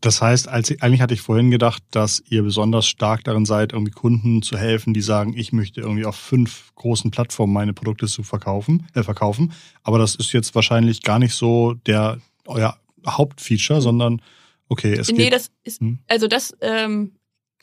[0.00, 3.72] Das heißt, als ich, eigentlich hatte ich vorhin gedacht, dass ihr besonders stark darin seid,
[3.72, 8.06] irgendwie Kunden zu helfen, die sagen, ich möchte irgendwie auf fünf großen Plattformen meine Produkte
[8.06, 9.52] zu verkaufen, äh, verkaufen.
[9.82, 14.22] Aber das ist jetzt wahrscheinlich gar nicht so der euer Hauptfeature, sondern
[14.68, 15.24] okay, es nee, geht.
[15.26, 15.98] Nee, das ist hm?
[16.08, 17.12] also das ähm,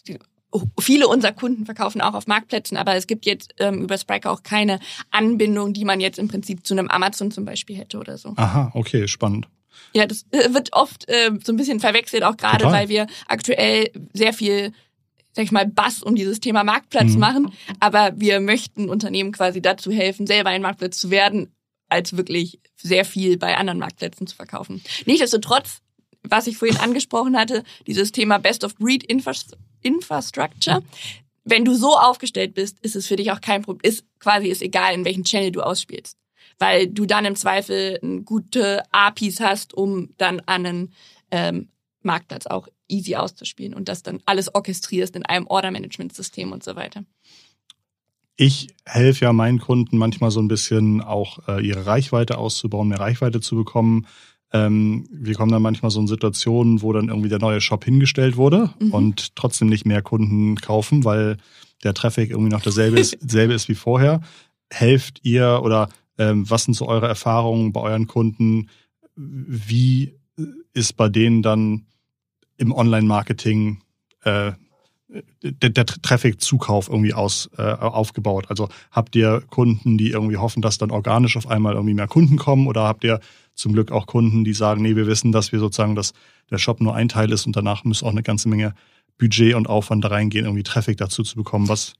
[0.07, 0.19] die,
[0.79, 4.43] viele unserer Kunden verkaufen auch auf Marktplätzen, aber es gibt jetzt ähm, über Spriker auch
[4.43, 4.79] keine
[5.11, 8.33] Anbindung, die man jetzt im Prinzip zu einem Amazon zum Beispiel hätte oder so.
[8.37, 9.47] Aha, okay, spannend.
[9.93, 13.91] Ja, das äh, wird oft äh, so ein bisschen verwechselt, auch gerade weil wir aktuell
[14.13, 14.71] sehr viel
[15.35, 17.19] sag ich mal, Bass um dieses Thema Marktplatz mhm.
[17.19, 17.53] machen.
[17.79, 21.53] Aber wir möchten Unternehmen quasi dazu helfen, selber ein Marktplatz zu werden,
[21.89, 24.81] als wirklich sehr viel bei anderen Marktplätzen zu verkaufen.
[25.05, 25.81] Nichtsdestotrotz,
[26.23, 30.81] was ich vorhin angesprochen hatte, dieses Thema Best of Breed Infrastructure.
[31.43, 34.63] Wenn du so aufgestellt bist, ist es für dich auch kein Problem, ist quasi ist
[34.63, 36.17] egal, in welchen Channel du ausspielst.
[36.59, 40.93] Weil du dann im Zweifel gute APIs hast, um dann an einen
[41.31, 41.69] ähm,
[42.01, 47.03] Marktplatz auch easy auszuspielen und das dann alles orchestrierst in einem Order-Management-System und so weiter.
[48.37, 52.99] Ich helfe ja meinen Kunden manchmal so ein bisschen auch äh, ihre Reichweite auszubauen, mehr
[52.99, 54.07] Reichweite zu bekommen.
[54.51, 58.35] Ähm, wir kommen dann manchmal so in Situationen, wo dann irgendwie der neue Shop hingestellt
[58.35, 58.91] wurde mhm.
[58.91, 61.37] und trotzdem nicht mehr Kunden kaufen, weil
[61.83, 64.21] der Traffic irgendwie noch derselbe ist, derselbe ist wie vorher.
[64.69, 68.69] Helft ihr oder ähm, was sind so eure Erfahrungen bei euren Kunden?
[69.15, 70.13] Wie
[70.73, 71.85] ist bei denen dann
[72.57, 73.81] im Online-Marketing
[74.23, 74.53] äh,
[75.43, 78.45] der, der Traffic-Zukauf irgendwie aus, äh, aufgebaut?
[78.49, 82.37] Also habt ihr Kunden, die irgendwie hoffen, dass dann organisch auf einmal irgendwie mehr Kunden
[82.37, 83.19] kommen oder habt ihr
[83.53, 86.13] zum Glück auch Kunden, die sagen, nee, wir wissen, dass wir sozusagen, dass
[86.49, 88.73] der Shop nur ein Teil ist und danach muss auch eine ganze Menge
[89.17, 91.69] Budget und Aufwand da reingehen, irgendwie Traffic dazu zu bekommen.
[91.69, 91.93] Was,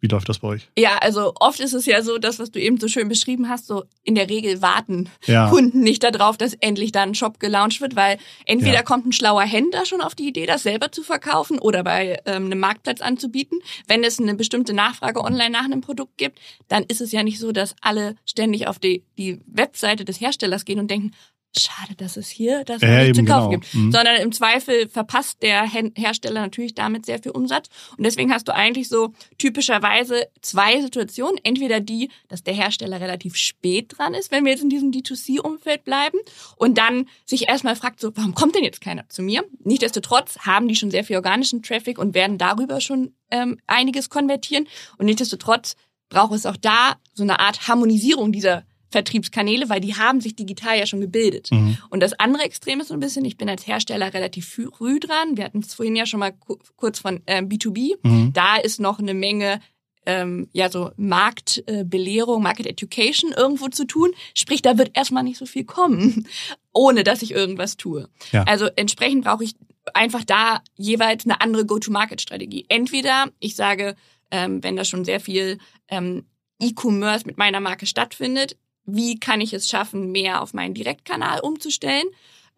[0.00, 0.68] wie läuft das bei euch?
[0.76, 3.66] Ja, also oft ist es ja so, das, was du eben so schön beschrieben hast,
[3.66, 5.48] so in der Regel warten ja.
[5.50, 8.82] Kunden nicht darauf, dass endlich da ein Shop gelauncht wird, weil entweder ja.
[8.82, 12.46] kommt ein schlauer Händler schon auf die Idee, das selber zu verkaufen oder bei ähm,
[12.46, 13.58] einem Marktplatz anzubieten.
[13.88, 17.38] Wenn es eine bestimmte Nachfrage online nach einem Produkt gibt, dann ist es ja nicht
[17.38, 21.12] so, dass alle ständig auf die, die Webseite des Herstellers gehen und denken,
[21.60, 23.60] schade, dass es hier das ja, nicht zu kaufen genau.
[23.60, 23.74] gibt.
[23.74, 23.92] Mhm.
[23.92, 27.68] Sondern im Zweifel verpasst der Hersteller natürlich damit sehr viel Umsatz.
[27.96, 31.38] Und deswegen hast du eigentlich so typischerweise zwei Situationen.
[31.42, 35.84] Entweder die, dass der Hersteller relativ spät dran ist, wenn wir jetzt in diesem D2C-Umfeld
[35.84, 36.18] bleiben
[36.56, 39.44] und dann sich erstmal fragt, so, warum kommt denn jetzt keiner zu mir?
[39.64, 44.66] Nichtsdestotrotz haben die schon sehr viel organischen Traffic und werden darüber schon ähm, einiges konvertieren.
[44.98, 45.76] Und nichtsdestotrotz
[46.08, 50.78] braucht es auch da so eine Art Harmonisierung dieser Vertriebskanäle, weil die haben sich digital
[50.78, 51.50] ja schon gebildet.
[51.50, 51.78] Mhm.
[51.90, 55.36] Und das andere Extrem ist so ein bisschen, ich bin als Hersteller relativ früh dran.
[55.36, 56.32] Wir hatten es vorhin ja schon mal
[56.76, 57.94] kurz von äh, B2B.
[58.02, 58.32] Mhm.
[58.32, 59.60] Da ist noch eine Menge
[60.06, 64.12] ähm, ja so Marktbelehrung, äh, Market Education irgendwo zu tun.
[64.34, 66.26] Sprich, da wird erstmal nicht so viel kommen,
[66.72, 68.08] ohne dass ich irgendwas tue.
[68.32, 68.44] Ja.
[68.44, 69.56] Also entsprechend brauche ich
[69.94, 72.66] einfach da jeweils eine andere Go-to-Market-Strategie.
[72.68, 73.96] Entweder ich sage,
[74.30, 76.24] ähm, wenn da schon sehr viel ähm,
[76.60, 82.06] E-Commerce mit meiner Marke stattfindet, wie kann ich es schaffen, mehr auf meinen Direktkanal umzustellen?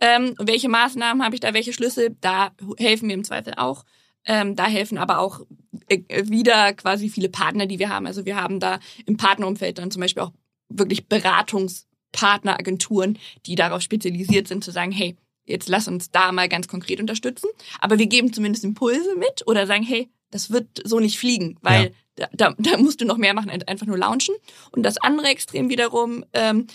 [0.01, 2.17] Ähm, welche Maßnahmen habe ich da, welche Schlüssel?
[2.21, 3.85] Da helfen mir im Zweifel auch.
[4.25, 5.41] Ähm, da helfen aber auch
[5.89, 8.07] äh, wieder quasi viele Partner, die wir haben.
[8.07, 10.33] Also wir haben da im Partnerumfeld dann zum Beispiel auch
[10.69, 16.69] wirklich Beratungspartneragenturen, die darauf spezialisiert sind, zu sagen, hey, jetzt lass uns da mal ganz
[16.69, 17.49] konkret unterstützen.
[17.81, 21.85] Aber wir geben zumindest Impulse mit oder sagen, hey, das wird so nicht fliegen, weil
[21.85, 24.35] ja da, da, da musst du noch mehr machen, einfach nur launchen.
[24.73, 26.67] Und das andere Extrem wiederum, ähm,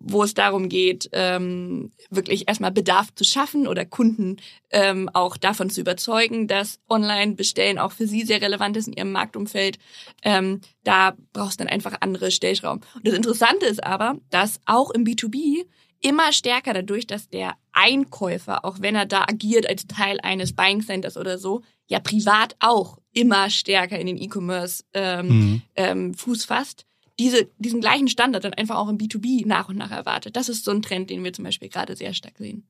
[0.00, 4.36] wo es darum geht, ähm, wirklich erstmal Bedarf zu schaffen oder Kunden
[4.70, 9.12] ähm, auch davon zu überzeugen, dass Online-Bestellen auch für sie sehr relevant ist in ihrem
[9.12, 9.78] Marktumfeld.
[10.22, 12.82] Ähm, da brauchst du dann einfach andere Stellschrauben.
[12.94, 15.66] Und das Interessante ist aber, dass auch im B2B
[16.00, 20.82] immer stärker dadurch, dass der Einkäufer, auch wenn er da agiert als Teil eines Buying
[20.82, 25.62] Centers oder so, ja privat auch immer stärker in den E-Commerce ähm, mhm.
[25.74, 26.86] ähm, Fuß fasst,
[27.18, 30.36] diese, diesen gleichen Standard dann einfach auch im B2B nach und nach erwartet.
[30.36, 32.64] Das ist so ein Trend, den wir zum Beispiel gerade sehr stark sehen.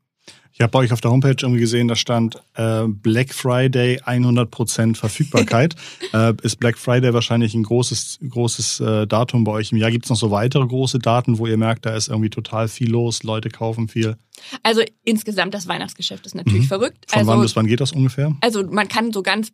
[0.52, 4.96] Ich habe bei euch auf der Homepage irgendwie gesehen, da stand äh, Black Friday 100%
[4.96, 5.74] Verfügbarkeit.
[6.12, 9.90] äh, ist Black Friday wahrscheinlich ein großes, großes äh, Datum bei euch im Jahr?
[9.90, 12.90] Gibt es noch so weitere große Daten, wo ihr merkt, da ist irgendwie total viel
[12.90, 14.16] los, Leute kaufen viel?
[14.62, 16.68] Also insgesamt das Weihnachtsgeschäft ist natürlich mhm.
[16.68, 17.04] verrückt.
[17.08, 18.34] Von also, wann bis wann geht das ungefähr?
[18.40, 19.52] Also man kann so ganz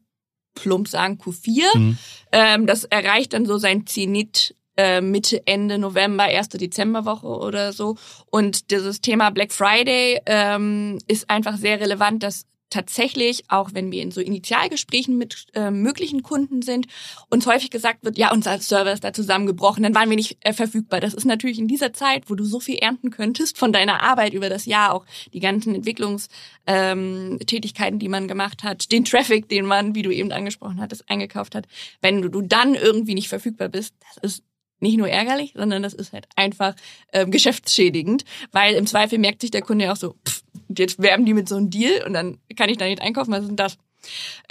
[0.54, 1.76] plump sagen Q4.
[1.76, 1.98] Mhm.
[2.32, 7.96] Ähm, das erreicht dann so sein Zenit äh, Mitte, Ende November, erste Dezemberwoche oder so.
[8.30, 14.02] Und dieses Thema Black Friday ähm, ist einfach sehr relevant, dass tatsächlich, auch wenn wir
[14.02, 16.86] in so Initialgesprächen mit äh, möglichen Kunden sind,
[17.30, 20.52] uns häufig gesagt wird, ja, unser Server ist da zusammengebrochen, dann waren wir nicht äh,
[20.52, 21.00] verfügbar.
[21.00, 24.34] Das ist natürlich in dieser Zeit, wo du so viel ernten könntest von deiner Arbeit
[24.34, 29.66] über das Jahr, auch die ganzen Entwicklungstätigkeiten, ähm, die man gemacht hat, den Traffic, den
[29.66, 31.66] man, wie du eben angesprochen hattest, eingekauft hat.
[32.00, 34.42] Wenn du, du dann irgendwie nicht verfügbar bist, das ist
[34.84, 36.76] nicht nur ärgerlich, sondern das ist halt einfach
[37.12, 41.24] ähm, geschäftsschädigend, weil im Zweifel merkt sich der Kunde ja auch so, pff, jetzt werben
[41.24, 43.56] die mit so einem Deal und dann kann ich da nicht einkaufen, was ist denn
[43.56, 43.78] das?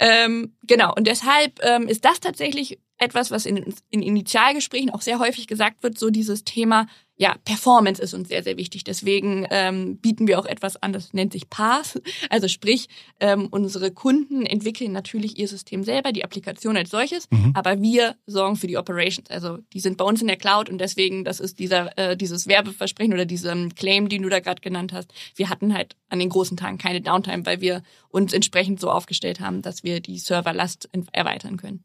[0.00, 5.18] Ähm, genau, und deshalb ähm, ist das tatsächlich etwas, was in, in Initialgesprächen auch sehr
[5.18, 8.82] häufig gesagt wird, so dieses Thema, ja, Performance ist uns sehr, sehr wichtig.
[8.82, 12.00] Deswegen ähm, bieten wir auch etwas an, das nennt sich PaaS.
[12.30, 12.88] Also sprich,
[13.20, 17.52] ähm, unsere Kunden entwickeln natürlich ihr System selber, die Applikation als solches, mhm.
[17.54, 19.30] aber wir sorgen für die Operations.
[19.30, 22.46] Also die sind bei uns in der Cloud und deswegen, das ist dieser, äh, dieses
[22.48, 25.12] Werbeversprechen oder diesem Claim, den du da gerade genannt hast.
[25.36, 29.40] Wir hatten halt an den großen Tagen keine Downtime, weil wir uns entsprechend so aufgestellt
[29.40, 30.18] haben, dass wir die
[30.54, 31.84] Serverlast erweitern können.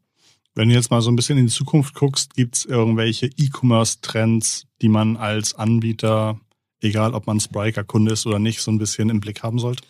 [0.54, 4.66] Wenn du jetzt mal so ein bisschen in die Zukunft guckst, gibt es irgendwelche E-Commerce-Trends,
[4.82, 6.40] die man als Anbieter,
[6.80, 9.82] egal ob man Spriker-Kunde ist oder nicht, so ein bisschen im Blick haben sollte?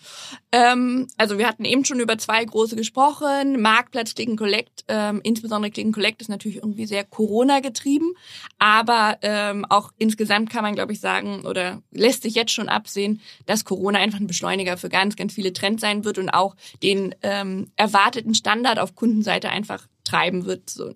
[0.52, 3.60] Ähm, also wir hatten eben schon über zwei große gesprochen.
[3.60, 8.12] Marktplatz, Click Collect, ähm, insbesondere Click Collect ist natürlich irgendwie sehr Corona-getrieben,
[8.58, 13.20] aber ähm, auch insgesamt kann man, glaube ich, sagen oder lässt sich jetzt schon absehen,
[13.46, 17.14] dass Corona einfach ein Beschleuniger für ganz, ganz viele Trends sein wird und auch den
[17.22, 20.70] ähm, erwarteten Standard auf Kundenseite einfach treiben wird.
[20.70, 20.94] So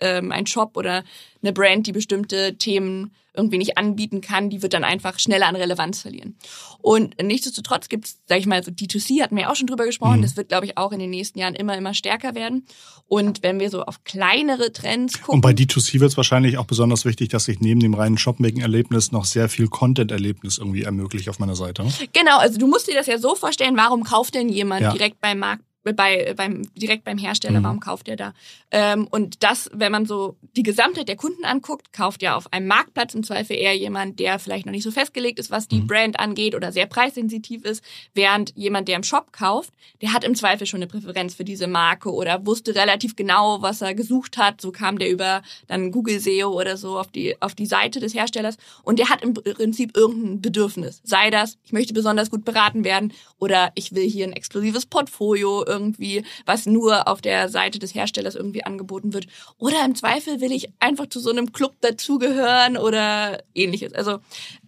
[0.00, 1.04] ähm, ein Shop oder
[1.42, 5.56] eine Brand, die bestimmte Themen irgendwie nicht anbieten kann, die wird dann einfach schneller an
[5.56, 6.36] Relevanz verlieren.
[6.82, 10.18] Und nichtsdestotrotz gibt es, sag ich mal, so D2C hatten wir auch schon drüber gesprochen,
[10.18, 10.22] mhm.
[10.22, 12.66] das wird, glaube ich, auch in den nächsten Jahren immer, immer stärker werden.
[13.06, 15.36] Und wenn wir so auf kleinere Trends gucken.
[15.36, 19.12] Und bei D2C wird es wahrscheinlich auch besonders wichtig, dass ich neben dem reinen Shopmaking-Erlebnis
[19.12, 21.86] noch sehr viel Content-Erlebnis irgendwie ermögliche auf meiner Seite.
[22.12, 24.92] Genau, also du musst dir das ja so vorstellen, warum kauft denn jemand ja.
[24.92, 27.64] direkt beim Markt bei, beim, direkt beim Hersteller, mhm.
[27.64, 28.34] warum kauft er da?
[28.70, 32.68] Ähm, und das, wenn man so die Gesamtheit der Kunden anguckt, kauft ja auf einem
[32.68, 35.86] Marktplatz im Zweifel eher jemand, der vielleicht noch nicht so festgelegt ist, was die mhm.
[35.88, 37.82] Brand angeht oder sehr preissensitiv ist,
[38.14, 41.66] während jemand, der im Shop kauft, der hat im Zweifel schon eine Präferenz für diese
[41.66, 44.60] Marke oder wusste relativ genau, was er gesucht hat.
[44.60, 48.14] So kam der über dann Google SEO oder so auf die, auf die Seite des
[48.14, 51.00] Herstellers und der hat im Prinzip irgendein Bedürfnis.
[51.02, 55.64] Sei das, ich möchte besonders gut beraten werden oder ich will hier ein exklusives Portfolio
[55.72, 59.26] irgendwie, was nur auf der Seite des Herstellers irgendwie angeboten wird.
[59.58, 63.94] Oder im Zweifel will ich einfach zu so einem Club dazugehören oder ähnliches.
[63.94, 64.18] Also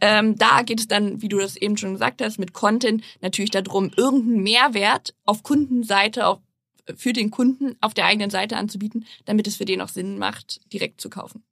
[0.00, 3.50] ähm, da geht es dann, wie du das eben schon gesagt hast, mit Content natürlich
[3.50, 6.38] darum, irgendeinen Mehrwert auf Kundenseite, auf,
[6.96, 10.60] für den Kunden auf der eigenen Seite anzubieten, damit es für den auch Sinn macht,
[10.72, 11.44] direkt zu kaufen.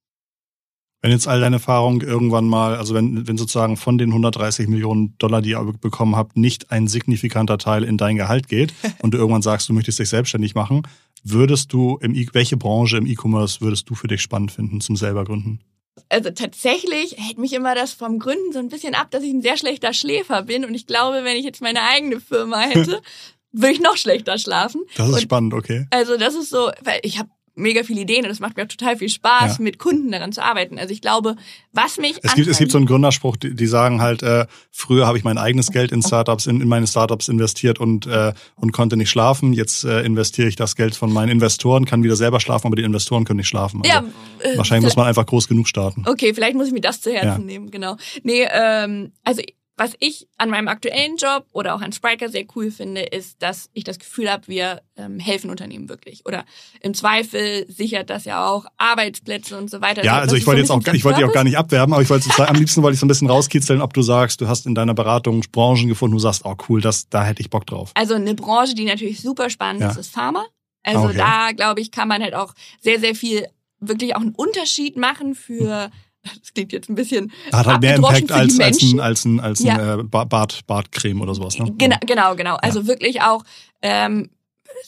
[1.02, 5.18] Wenn jetzt all deine Erfahrungen irgendwann mal, also wenn, wenn sozusagen von den 130 Millionen
[5.18, 9.18] Dollar, die ihr bekommen habt, nicht ein signifikanter Teil in dein Gehalt geht und du
[9.18, 10.82] irgendwann sagst, du möchtest dich selbstständig machen,
[11.24, 14.94] würdest du im e welche Branche im E-Commerce würdest du für dich spannend finden zum
[14.94, 15.60] selber gründen?
[16.08, 19.42] Also tatsächlich hält mich immer das vom Gründen so ein bisschen ab, dass ich ein
[19.42, 23.02] sehr schlechter Schläfer bin und ich glaube, wenn ich jetzt meine eigene Firma hätte,
[23.50, 24.82] würde ich noch schlechter schlafen.
[24.96, 25.86] Das ist und spannend, okay.
[25.90, 28.68] Also das ist so, weil ich habe mega viele Ideen und es macht mir auch
[28.68, 29.64] total viel Spaß, ja.
[29.64, 30.78] mit Kunden daran zu arbeiten.
[30.78, 31.36] Also ich glaube,
[31.72, 35.06] was mich es gibt es gibt so einen Gründerspruch, die, die sagen halt, äh, früher
[35.06, 38.72] habe ich mein eigenes Geld in Startups in, in meine Startups investiert und äh, und
[38.72, 39.52] konnte nicht schlafen.
[39.52, 42.84] Jetzt äh, investiere ich das Geld von meinen Investoren, kann wieder selber schlafen, aber die
[42.84, 43.82] Investoren können nicht schlafen.
[43.84, 46.04] Also ja, äh, wahrscheinlich muss man einfach groß genug starten.
[46.06, 47.46] Okay, vielleicht muss ich mir das zu Herzen ja.
[47.46, 47.96] nehmen, genau.
[48.22, 49.42] Nee, ähm, also
[49.76, 53.70] was ich an meinem aktuellen Job oder auch an Spriker sehr cool finde, ist, dass
[53.72, 56.26] ich das Gefühl habe, wir ähm, helfen Unternehmen wirklich.
[56.26, 56.44] Oder
[56.80, 60.04] im Zweifel sichert das ja auch Arbeitsplätze und so weiter.
[60.04, 62.02] Ja, also, ich wollte so jetzt auch, ich wollte dich auch gar nicht abwerben, aber
[62.02, 64.66] ich wollte am liebsten wollte ich so ein bisschen rauskitzeln, ob du sagst, du hast
[64.66, 67.92] in deiner Beratung Branchen gefunden, du sagst, oh cool, das, da hätte ich Bock drauf.
[67.94, 69.90] Also eine Branche, die natürlich super spannend ja.
[69.90, 70.44] ist, ist Pharma.
[70.82, 71.16] Also okay.
[71.16, 73.46] da, glaube ich, kann man halt auch sehr, sehr viel
[73.80, 75.90] wirklich auch einen Unterschied machen für
[76.22, 77.32] das klingt jetzt ein bisschen.
[77.52, 79.94] Hat halt mehr Impact als, als ein, als ein, als ein ja.
[79.98, 81.72] äh, Bart, Bartcreme oder sowas, ne?
[81.78, 82.56] Genau, genau, genau.
[82.56, 82.86] Also ja.
[82.86, 83.44] wirklich auch,
[83.82, 84.30] ähm,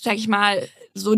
[0.01, 1.17] sag ich mal, so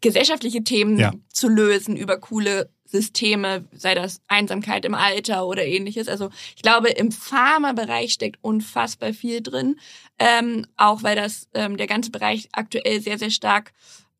[0.00, 1.12] gesellschaftliche Themen ja.
[1.28, 6.08] zu lösen über coole Systeme, sei das Einsamkeit im Alter oder ähnliches.
[6.08, 9.78] Also ich glaube, im Pharma-Bereich steckt unfassbar viel drin,
[10.18, 13.72] ähm, auch weil das ähm, der ganze Bereich aktuell sehr, sehr stark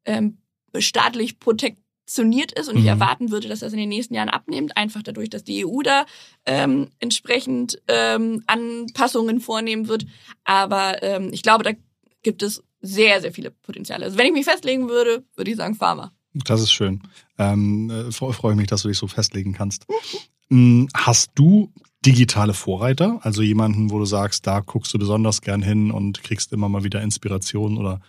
[0.05, 0.39] ähm,
[0.79, 2.83] staatlich protekt positioniert ist und mhm.
[2.83, 5.83] ich erwarten würde, dass das in den nächsten Jahren abnimmt, einfach dadurch, dass die EU
[5.83, 6.07] da
[6.45, 10.07] ähm, entsprechend ähm, Anpassungen vornehmen wird.
[10.45, 11.73] Aber ähm, ich glaube, da
[12.23, 14.05] gibt es sehr, sehr viele Potenziale.
[14.05, 16.13] Also wenn ich mich festlegen würde, würde ich sagen Pharma.
[16.33, 17.03] Das ist schön.
[17.39, 19.87] Ähm, äh, freue ich mich, dass du dich so festlegen kannst.
[20.49, 21.73] Hm, hast du
[22.05, 23.19] digitale Vorreiter?
[23.23, 26.85] Also jemanden, wo du sagst, da guckst du besonders gern hin und kriegst immer mal
[26.85, 28.01] wieder Inspiration oder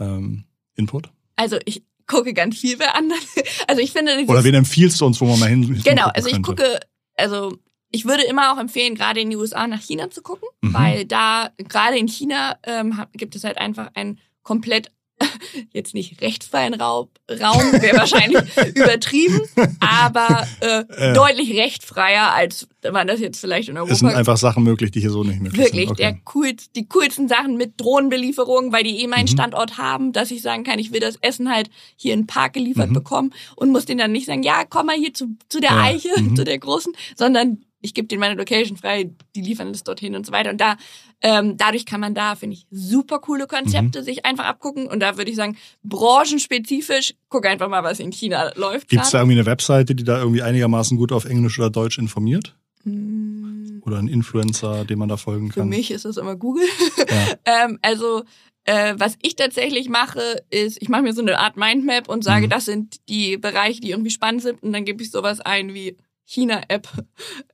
[0.00, 1.10] ähm, Input?
[1.36, 3.20] Also ich gucke ganz viel bei anderen.
[3.68, 6.42] Also ich finde Oder wen empfiehlst du uns, wo man mal hin Genau, also ich
[6.42, 6.80] gucke,
[7.16, 7.56] also
[7.90, 10.74] ich würde immer auch empfehlen, gerade in die USA nach China zu gucken, mhm.
[10.74, 14.90] weil da, gerade in China, ähm, gibt es halt einfach ein komplett
[15.72, 18.40] jetzt nicht rechtsfreien Raum, Raum wäre wahrscheinlich
[18.74, 19.40] übertrieben,
[19.80, 21.12] aber äh, äh.
[21.12, 23.92] deutlich rechtfreier, als man das jetzt vielleicht in Europa.
[23.92, 25.98] Es sind einfach Sachen möglich, die hier so nicht möglich Wirklich, sind.
[25.98, 26.22] Wirklich, okay.
[26.34, 29.28] cool, die coolsten Sachen mit Drohnenbelieferung, weil die eh meinen mhm.
[29.28, 32.54] Standort haben, dass ich sagen kann, ich will das Essen halt hier in den Park
[32.54, 32.94] geliefert mhm.
[32.94, 35.82] bekommen und muss den dann nicht sagen, ja, komm mal hier zu, zu der ja.
[35.82, 36.36] Eiche, mhm.
[36.36, 40.24] zu der großen, sondern ich gebe denen meine Location frei, die liefern es dorthin und
[40.24, 40.50] so weiter.
[40.50, 40.76] Und da
[41.20, 44.04] ähm, dadurch kann man da, finde ich, super coole Konzepte mhm.
[44.04, 44.86] sich einfach abgucken.
[44.86, 48.88] Und da würde ich sagen, branchenspezifisch, guck einfach mal, was in China läuft.
[48.88, 51.98] Gibt es da irgendwie eine Webseite, die da irgendwie einigermaßen gut auf Englisch oder Deutsch
[51.98, 52.56] informiert?
[52.84, 53.82] Mhm.
[53.84, 55.64] Oder ein Influencer, dem man da folgen kann?
[55.64, 56.66] Für mich ist das immer Google.
[56.98, 57.34] Ja.
[57.64, 58.24] ähm, also
[58.64, 62.46] äh, was ich tatsächlich mache, ist, ich mache mir so eine Art Mindmap und sage,
[62.46, 62.50] mhm.
[62.50, 64.62] das sind die Bereiche, die irgendwie spannend sind.
[64.62, 66.88] Und dann gebe ich sowas ein wie China-App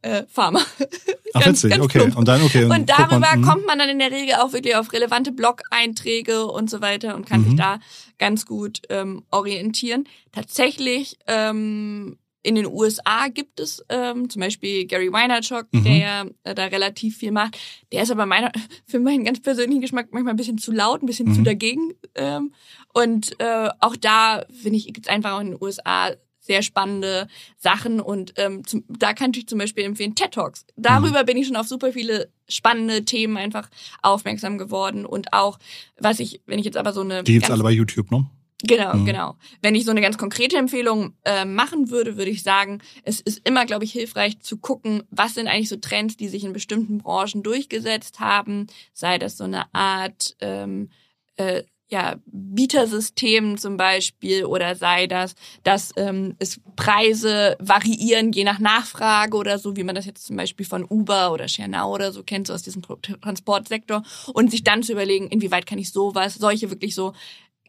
[0.02, 0.60] äh, Pharma.
[1.34, 2.12] Ach, ganz, witzig, ganz okay.
[2.14, 2.64] Und dann, okay.
[2.64, 3.44] Und, und darüber man, mhm.
[3.44, 7.26] kommt man dann in der Regel auch wirklich auf relevante Blog-Einträge und so weiter und
[7.26, 7.44] kann mhm.
[7.46, 7.80] sich da
[8.18, 10.04] ganz gut ähm, orientieren.
[10.32, 15.84] Tatsächlich ähm, in den USA gibt es ähm, zum Beispiel Gary Vaynerchuk, mhm.
[15.84, 17.58] der äh, da relativ viel macht.
[17.92, 18.52] Der ist aber meiner,
[18.86, 21.34] für meinen ganz persönlichen Geschmack manchmal ein bisschen zu laut, ein bisschen mhm.
[21.34, 21.94] zu dagegen.
[22.14, 22.52] Ähm,
[22.94, 26.12] und äh, auch da, finde ich, gibt es einfach auch in den USA
[26.48, 30.66] sehr spannende Sachen und ähm, zum, da kann ich zum Beispiel empfehlen TED Talks.
[30.76, 31.26] Darüber mhm.
[31.26, 33.68] bin ich schon auf super viele spannende Themen einfach
[34.02, 35.58] aufmerksam geworden und auch,
[35.98, 37.22] was ich, wenn ich jetzt aber so eine...
[37.22, 38.26] Die gibt's alle bei YouTube, ne?
[38.64, 39.04] Genau, mhm.
[39.04, 39.36] genau.
[39.62, 43.46] Wenn ich so eine ganz konkrete Empfehlung äh, machen würde, würde ich sagen, es ist
[43.46, 46.98] immer, glaube ich, hilfreich zu gucken, was sind eigentlich so Trends, die sich in bestimmten
[46.98, 50.88] Branchen durchgesetzt haben, sei das so eine Art ähm,
[51.36, 58.58] äh, ja, Bietersystemen zum Beispiel oder sei das, dass ähm, es Preise variieren je nach
[58.58, 62.22] Nachfrage oder so, wie man das jetzt zum Beispiel von Uber oder Schernau oder so
[62.22, 64.02] kennt, so aus diesem Transportsektor
[64.34, 67.14] und sich dann zu überlegen, inwieweit kann ich sowas, solche wirklich so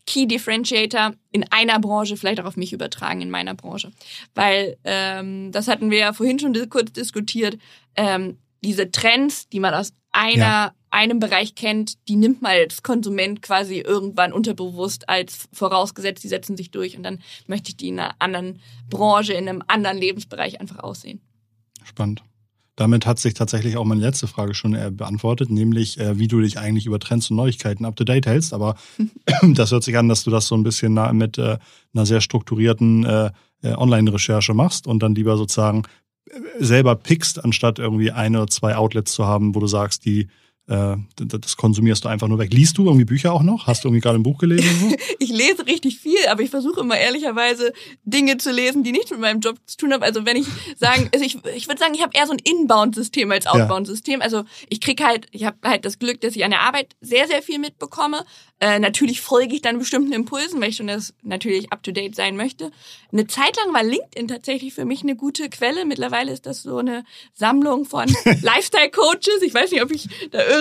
[0.05, 3.91] Key Differentiator in einer Branche vielleicht auch auf mich übertragen in meiner Branche.
[4.35, 7.57] Weil ähm, das hatten wir ja vorhin schon kurz diskutiert,
[7.95, 12.83] ähm, diese Trends, die man aus einer ja einem Bereich kennt, die nimmt man als
[12.83, 17.89] Konsument quasi irgendwann unterbewusst als vorausgesetzt, die setzen sich durch und dann möchte ich die
[17.89, 21.21] in einer anderen Branche, in einem anderen Lebensbereich einfach aussehen.
[21.83, 22.23] Spannend.
[22.75, 26.39] Damit hat sich tatsächlich auch meine letzte Frage schon äh, beantwortet, nämlich äh, wie du
[26.39, 28.53] dich eigentlich über Trends und Neuigkeiten up to date hältst.
[28.53, 28.75] Aber
[29.41, 31.57] das hört sich an, dass du das so ein bisschen mit äh,
[31.93, 35.83] einer sehr strukturierten Online-Recherche machst und dann lieber sozusagen
[36.59, 40.27] selber pickst, anstatt irgendwie ein oder zwei Outlets zu haben, wo du sagst, die
[40.69, 42.53] äh, das konsumierst du einfach nur weg.
[42.53, 43.65] Liest du irgendwie Bücher auch noch?
[43.65, 44.69] Hast du irgendwie gerade ein Buch gelesen?
[44.79, 44.95] So?
[45.19, 49.19] ich lese richtig viel, aber ich versuche immer ehrlicherweise Dinge zu lesen, die nichts mit
[49.19, 50.03] meinem Job zu tun haben.
[50.03, 50.45] Also wenn ich
[50.77, 54.21] sagen, also ich, ich würde sagen, ich habe eher so ein Inbound-System als Outbound-System.
[54.21, 57.27] Also ich krieg halt, ich habe halt das Glück, dass ich an der Arbeit sehr,
[57.27, 58.23] sehr viel mitbekomme.
[58.59, 62.71] Äh, natürlich folge ich dann bestimmten Impulsen, weil ich schon das natürlich up-to-date sein möchte.
[63.11, 65.85] Eine Zeit lang war LinkedIn tatsächlich für mich eine gute Quelle.
[65.85, 68.07] Mittlerweile ist das so eine Sammlung von
[68.41, 69.41] Lifestyle-Coaches.
[69.41, 70.58] Ich weiß nicht, ob ich da irgendwie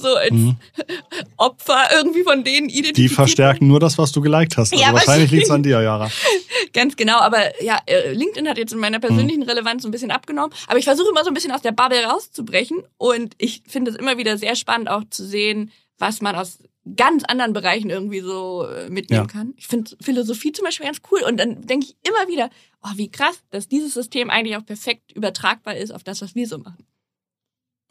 [0.00, 0.56] so als mhm.
[1.36, 4.72] Opfer irgendwie von denen identifiziert Die verstärken nur das, was du geliked hast.
[4.72, 6.10] Also ja, wahrscheinlich liegt es an dir, Jara.
[6.72, 9.48] Ganz genau, aber ja, äh, LinkedIn hat jetzt in meiner persönlichen mhm.
[9.48, 10.52] Relevanz so ein bisschen abgenommen.
[10.66, 12.82] Aber ich versuche immer so ein bisschen aus der Bubble rauszubrechen.
[12.96, 16.58] Und ich finde es immer wieder sehr spannend auch zu sehen, was man aus
[16.96, 19.32] ganz anderen Bereichen irgendwie so äh, mitnehmen ja.
[19.32, 19.54] kann.
[19.56, 22.50] Ich finde Philosophie zum Beispiel ganz cool und dann denke ich immer wieder,
[22.82, 26.46] oh, wie krass, dass dieses System eigentlich auch perfekt übertragbar ist auf das, was wir
[26.46, 26.86] so machen.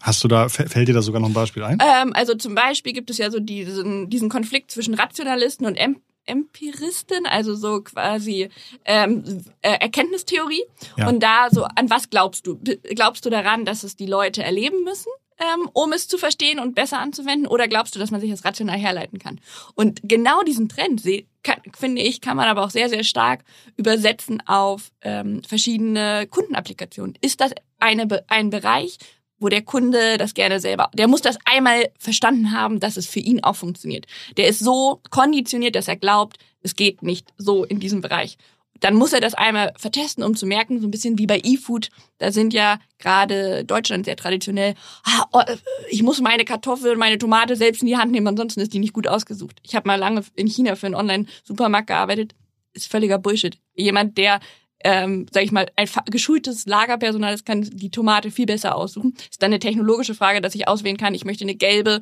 [0.01, 1.77] Hast du da, fällt dir da sogar noch ein Beispiel ein?
[1.81, 6.01] Ähm, also zum Beispiel gibt es ja so diesen, diesen Konflikt zwischen Rationalisten und em
[6.25, 8.49] Empiristen, also so quasi
[8.85, 10.63] ähm, äh, Erkenntnistheorie.
[10.95, 11.09] Ja.
[11.09, 12.59] Und da so, an was glaubst du?
[12.93, 15.09] Glaubst du daran, dass es die Leute erleben müssen?
[15.39, 17.47] ähm, um es zu verstehen und besser anzuwenden?
[17.47, 19.39] Oder glaubst du, dass man sich das rational herleiten kann?
[19.75, 21.01] Und genau diesen Trend,
[21.43, 23.43] kann, finde ich, kann man aber auch sehr, sehr stark
[23.77, 27.17] übersetzen auf ähm, verschiedene Kundenapplikationen.
[27.21, 28.97] Ist das eine, ein Bereich,
[29.39, 33.19] wo der Kunde das gerne selber, der muss das einmal verstanden haben, dass es für
[33.19, 34.05] ihn auch funktioniert.
[34.37, 38.37] Der ist so konditioniert, dass er glaubt, es geht nicht so in diesem Bereich
[38.79, 41.89] dann muss er das einmal vertesten, um zu merken, so ein bisschen wie bei E-Food,
[42.17, 45.41] da sind ja gerade Deutschland sehr traditionell, ah, oh,
[45.89, 48.79] ich muss meine Kartoffel und meine Tomate selbst in die Hand nehmen, ansonsten ist die
[48.79, 49.59] nicht gut ausgesucht.
[49.63, 52.35] Ich habe mal lange in China für einen Online-Supermarkt gearbeitet,
[52.73, 53.57] ist völliger Bullshit.
[53.75, 54.39] Jemand, der
[54.83, 59.13] ähm, sag ich mal, ein geschultes Lagerpersonal, das kann die Tomate viel besser aussuchen.
[59.29, 62.01] Ist dann eine technologische Frage, dass ich auswählen kann, ich möchte eine gelbe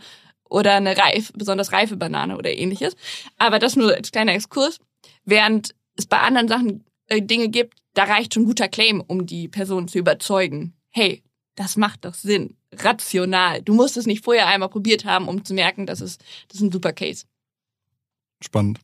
[0.50, 2.96] oder eine reif, besonders reife Banane oder ähnliches.
[3.38, 4.80] Aber das nur als kleiner Exkurs.
[5.26, 9.48] Während es bei anderen Sachen äh, Dinge gibt, da reicht schon guter Claim, um die
[9.48, 10.74] Person zu überzeugen.
[10.90, 11.24] Hey,
[11.56, 12.56] das macht doch Sinn.
[12.74, 13.62] Rational.
[13.62, 16.62] Du musst es nicht vorher einmal probiert haben, um zu merken, dass es, das ist
[16.62, 17.26] ein super Case.
[18.44, 18.80] Spannend.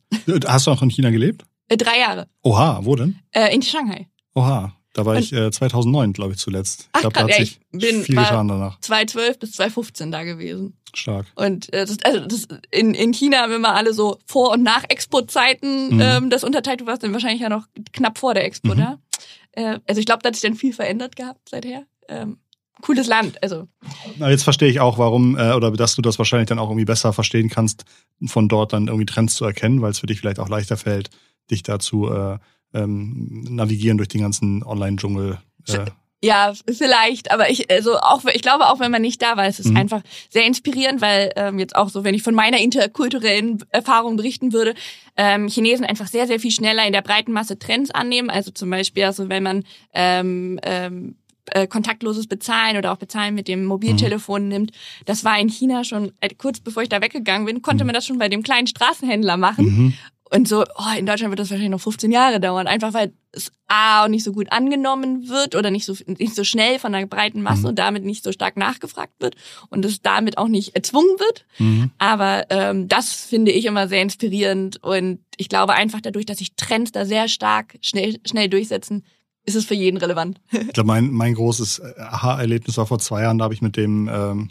[0.45, 1.45] Hast du auch in China gelebt?
[1.69, 2.28] Äh, drei Jahre.
[2.41, 3.19] Oha, wo denn?
[3.32, 4.08] Äh, in Shanghai.
[4.36, 6.89] Oha, da war Und, ich äh, 2009, glaube ich, zuletzt.
[6.91, 8.80] Ach, ich glaube, da hat sich bin, viel getan danach.
[8.80, 10.78] 2012 bis 2015 da gewesen.
[10.93, 11.26] Stark.
[11.36, 14.62] Und äh, das, also das, in, in China haben wir mal alle so Vor- und
[14.62, 16.02] Nach-Expo-Zeiten mhm.
[16.02, 16.82] ähm, das unterteilt.
[16.82, 18.78] Du warst dann wahrscheinlich ja noch knapp vor der Expo mhm.
[18.78, 18.99] da.
[19.53, 21.86] Äh, also ich glaube, da hat sich dann viel verändert gehabt seither.
[22.07, 22.38] Ähm,
[22.82, 23.41] cooles Land.
[23.41, 23.68] Also.
[24.18, 26.86] Na, jetzt verstehe ich auch, warum, äh, oder dass du das wahrscheinlich dann auch irgendwie
[26.86, 27.86] besser verstehen kannst,
[28.28, 31.09] von dort dann irgendwie Trends zu erkennen, weil es für dich vielleicht auch leichter fällt,
[31.52, 32.38] dich dazu äh,
[32.74, 35.39] ähm, navigieren durch den ganzen Online-Dschungel.
[35.68, 35.86] Äh.
[36.24, 39.60] Ja, vielleicht, aber ich, also auch, ich glaube auch, wenn man nicht da war, es
[39.60, 39.76] ist mhm.
[39.76, 44.54] einfach sehr inspirierend, weil ähm, jetzt auch so, wenn ich von meiner interkulturellen Erfahrung berichten
[44.54, 44.74] würde,
[45.18, 48.30] ähm, Chinesen einfach sehr, sehr viel schneller in der breiten Masse Trends annehmen.
[48.30, 51.18] Also zum Beispiel, also wenn man ähm, ähm,
[51.52, 54.48] äh, kontaktloses Bezahlen oder auch Bezahlen mit dem Mobiltelefon mhm.
[54.48, 54.72] nimmt.
[55.06, 57.88] Das war in China schon, äh, kurz bevor ich da weggegangen bin, konnte mhm.
[57.88, 59.66] man das schon bei dem kleinen Straßenhändler machen.
[59.66, 59.94] Mhm.
[60.34, 63.51] Und so, oh, in Deutschland wird das wahrscheinlich noch 15 Jahre dauern, einfach weil es
[63.67, 67.05] A auch nicht so gut angenommen wird oder nicht so, nicht so schnell von der
[67.05, 67.67] breiten Masse mhm.
[67.67, 69.36] und damit nicht so stark nachgefragt wird
[69.69, 71.45] und es damit auch nicht erzwungen wird.
[71.59, 71.91] Mhm.
[71.99, 76.55] Aber ähm, das finde ich immer sehr inspirierend und ich glaube einfach dadurch, dass sich
[76.55, 79.05] Trends da sehr stark schnell, schnell durchsetzen,
[79.45, 80.41] ist es für jeden relevant.
[80.51, 84.09] ich glaube, mein, mein großes Aha-Erlebnis war vor zwei Jahren, da habe ich mit dem
[84.11, 84.49] ähm,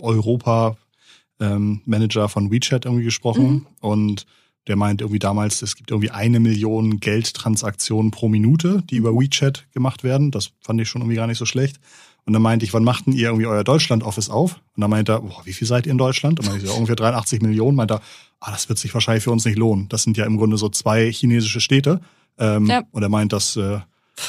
[0.00, 3.66] Europa-Manager ähm, von WeChat irgendwie gesprochen mhm.
[3.80, 4.24] und
[4.66, 9.66] der meint irgendwie damals, es gibt irgendwie eine Million Geldtransaktionen pro Minute, die über WeChat
[9.72, 10.30] gemacht werden.
[10.30, 11.78] Das fand ich schon irgendwie gar nicht so schlecht.
[12.24, 14.54] Und dann meinte ich, wann machten ihr irgendwie euer Deutschland-Office auf?
[14.74, 16.40] Und dann meinte er, boah, wie viel seid ihr in Deutschland?
[16.40, 17.76] Und meinte ich, ja, ungefähr 83 Millionen.
[17.76, 18.02] Meinte er,
[18.40, 19.88] ah, das wird sich wahrscheinlich für uns nicht lohnen.
[19.88, 22.00] Das sind ja im Grunde so zwei chinesische Städte.
[22.36, 22.82] Ähm, ja.
[22.90, 23.78] Und er meint, dass äh,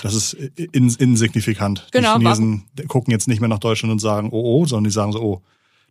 [0.04, 1.88] das ist in, insignifikant.
[1.92, 2.88] Genau, die Chinesen warum?
[2.88, 5.42] gucken jetzt nicht mehr nach Deutschland und sagen, oh, oh, sondern die sagen so, oh,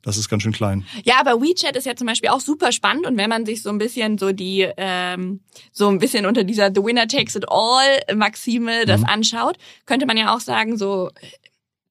[0.07, 0.87] das ist ganz schön klein.
[1.05, 3.71] Ja, aber WeChat ist ja zum Beispiel auch super spannend und wenn man sich so
[3.71, 5.41] ein bisschen so die, ähm,
[5.73, 9.07] so ein bisschen unter dieser The Winner Takes It All Maxime das mhm.
[9.07, 11.11] anschaut, könnte man ja auch sagen, so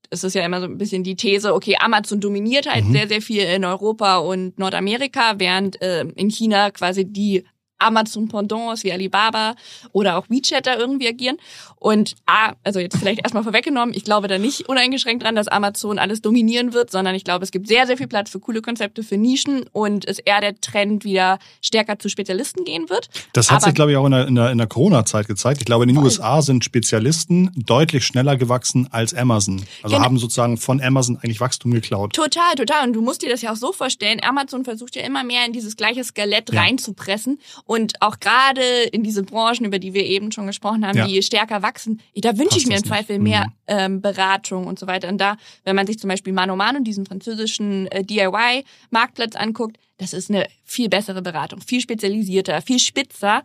[0.10, 2.94] es ist ja immer so ein bisschen die These, okay, Amazon dominiert halt mhm.
[2.94, 7.44] sehr, sehr viel in Europa und Nordamerika, während äh, in China quasi die
[7.80, 9.56] Amazon-Pendants wie Alibaba
[9.92, 11.38] oder auch WeChat da irgendwie agieren.
[11.78, 16.00] Und A, also jetzt vielleicht erstmal vorweggenommen, ich glaube da nicht uneingeschränkt dran, dass Amazon
[16.00, 19.04] alles dominieren wird, sondern ich glaube, es gibt sehr, sehr viel Platz für coole Konzepte,
[19.04, 23.10] für Nischen und es eher der Trend wieder stärker zu Spezialisten gehen wird.
[23.34, 25.62] Das hat Aber, sich, glaube ich, auch in der, in der, in der Corona-Zeit gezeigt.
[25.62, 26.06] Ich glaube, in den voll.
[26.06, 29.64] USA sind Spezialisten deutlich schneller gewachsen als Amazon.
[29.84, 30.06] Also genau.
[30.06, 32.14] haben sozusagen von Amazon eigentlich Wachstum geklaut.
[32.14, 32.88] Total, total.
[32.88, 35.54] Und du musst dir das ja auch so vorstellen, Amazon versucht ja immer mehr in
[35.54, 36.62] dieses gleiche Skelett ja.
[36.62, 38.62] reinzupressen und auch gerade
[38.92, 41.08] in diese Branchen, über die wir eben schon gesprochen haben, ja.
[41.08, 43.54] die stärker wachsen, da wünsche ich mir im Zweifel mehr mhm.
[43.68, 45.10] ähm, Beratung und so weiter.
[45.10, 50.14] Und da, wenn man sich zum Beispiel Mano Mano, diesen französischen äh, DIY-Marktplatz anguckt, das
[50.14, 53.44] ist eine viel bessere Beratung, viel spezialisierter, viel spitzer,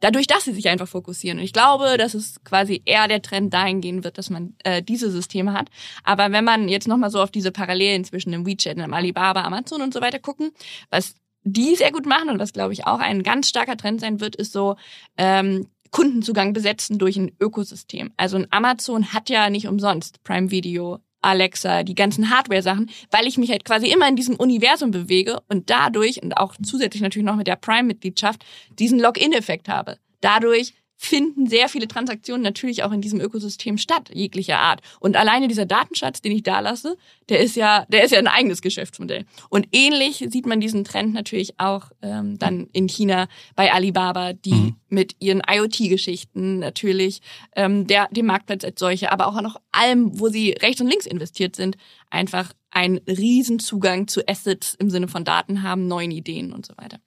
[0.00, 1.38] dadurch, dass sie sich einfach fokussieren.
[1.38, 4.82] Und ich glaube, dass es quasi eher der Trend dahin gehen wird, dass man äh,
[4.82, 5.68] diese Systeme hat.
[6.02, 9.82] Aber wenn man jetzt nochmal so auf diese Parallelen zwischen dem WeChat, dem Alibaba, Amazon
[9.82, 10.50] und so weiter gucken,
[10.90, 11.14] was
[11.44, 14.36] die sehr gut machen und was, glaube ich, auch ein ganz starker Trend sein wird,
[14.36, 14.76] ist so
[15.16, 18.12] ähm, Kundenzugang besetzen durch ein Ökosystem.
[18.16, 23.36] Also ein Amazon hat ja nicht umsonst Prime Video, Alexa, die ganzen Hardware-Sachen, weil ich
[23.36, 27.36] mich halt quasi immer in diesem Universum bewege und dadurch und auch zusätzlich natürlich noch
[27.36, 28.44] mit der Prime-Mitgliedschaft
[28.78, 29.98] diesen Login-Effekt habe.
[30.20, 34.82] Dadurch finden sehr viele Transaktionen natürlich auch in diesem Ökosystem statt, jeglicher Art.
[35.00, 36.98] Und alleine dieser Datenschatz, den ich da lasse,
[37.30, 39.24] der ist ja, der ist ja ein eigenes Geschäftsmodell.
[39.48, 44.52] Und ähnlich sieht man diesen Trend natürlich auch ähm, dann in China bei Alibaba, die
[44.52, 44.76] mhm.
[44.90, 47.22] mit ihren IoT-Geschichten natürlich
[47.56, 51.06] ähm, der, dem Marktplatz als solche, aber auch noch allem, wo sie rechts und links
[51.06, 51.78] investiert sind,
[52.10, 57.00] einfach einen Riesenzugang zu Assets im Sinne von Daten haben, neuen Ideen und so weiter.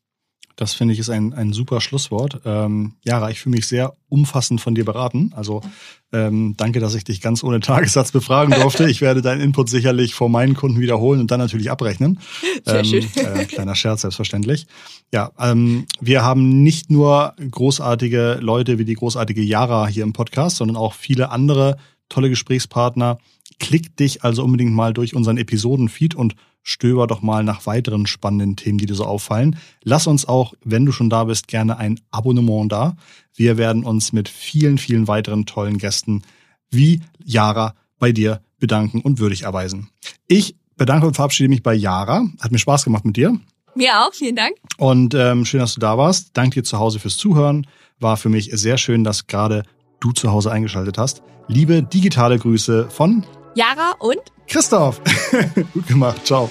[0.55, 2.41] Das finde ich ist ein, ein super Schlusswort.
[2.45, 5.31] Ähm, Jara, ich fühle mich sehr umfassend von dir beraten.
[5.35, 5.61] Also
[6.11, 8.87] ähm, danke, dass ich dich ganz ohne Tagessatz befragen durfte.
[8.87, 12.19] Ich werde deinen Input sicherlich vor meinen Kunden wiederholen und dann natürlich abrechnen.
[12.65, 13.05] Sehr ähm, schön.
[13.15, 14.67] Äh, kleiner Scherz, selbstverständlich.
[15.11, 20.57] Ja, ähm, wir haben nicht nur großartige Leute wie die großartige Jara hier im Podcast,
[20.57, 21.77] sondern auch viele andere
[22.09, 23.17] tolle Gesprächspartner.
[23.59, 28.55] Klick dich also unbedingt mal durch unseren Episodenfeed und stöber doch mal nach weiteren spannenden
[28.55, 29.57] Themen, die dir so auffallen.
[29.83, 32.95] Lass uns auch, wenn du schon da bist, gerne ein Abonnement da.
[33.35, 36.23] Wir werden uns mit vielen, vielen weiteren tollen Gästen
[36.71, 39.89] wie Yara bei dir bedanken und würdig erweisen.
[40.27, 42.25] Ich bedanke und verabschiede mich bei Yara.
[42.39, 43.37] Hat mir Spaß gemacht mit dir.
[43.75, 44.53] Mir auch, vielen Dank.
[44.77, 46.31] Und ähm, schön, dass du da warst.
[46.33, 47.67] Danke dir zu Hause fürs Zuhören.
[47.99, 49.63] War für mich sehr schön, dass gerade
[49.99, 51.23] du zu Hause eingeschaltet hast.
[51.47, 53.25] Liebe digitale Grüße von
[53.55, 55.01] Yara und Christoph.
[55.73, 56.25] Gut gemacht.
[56.25, 56.49] Ciao.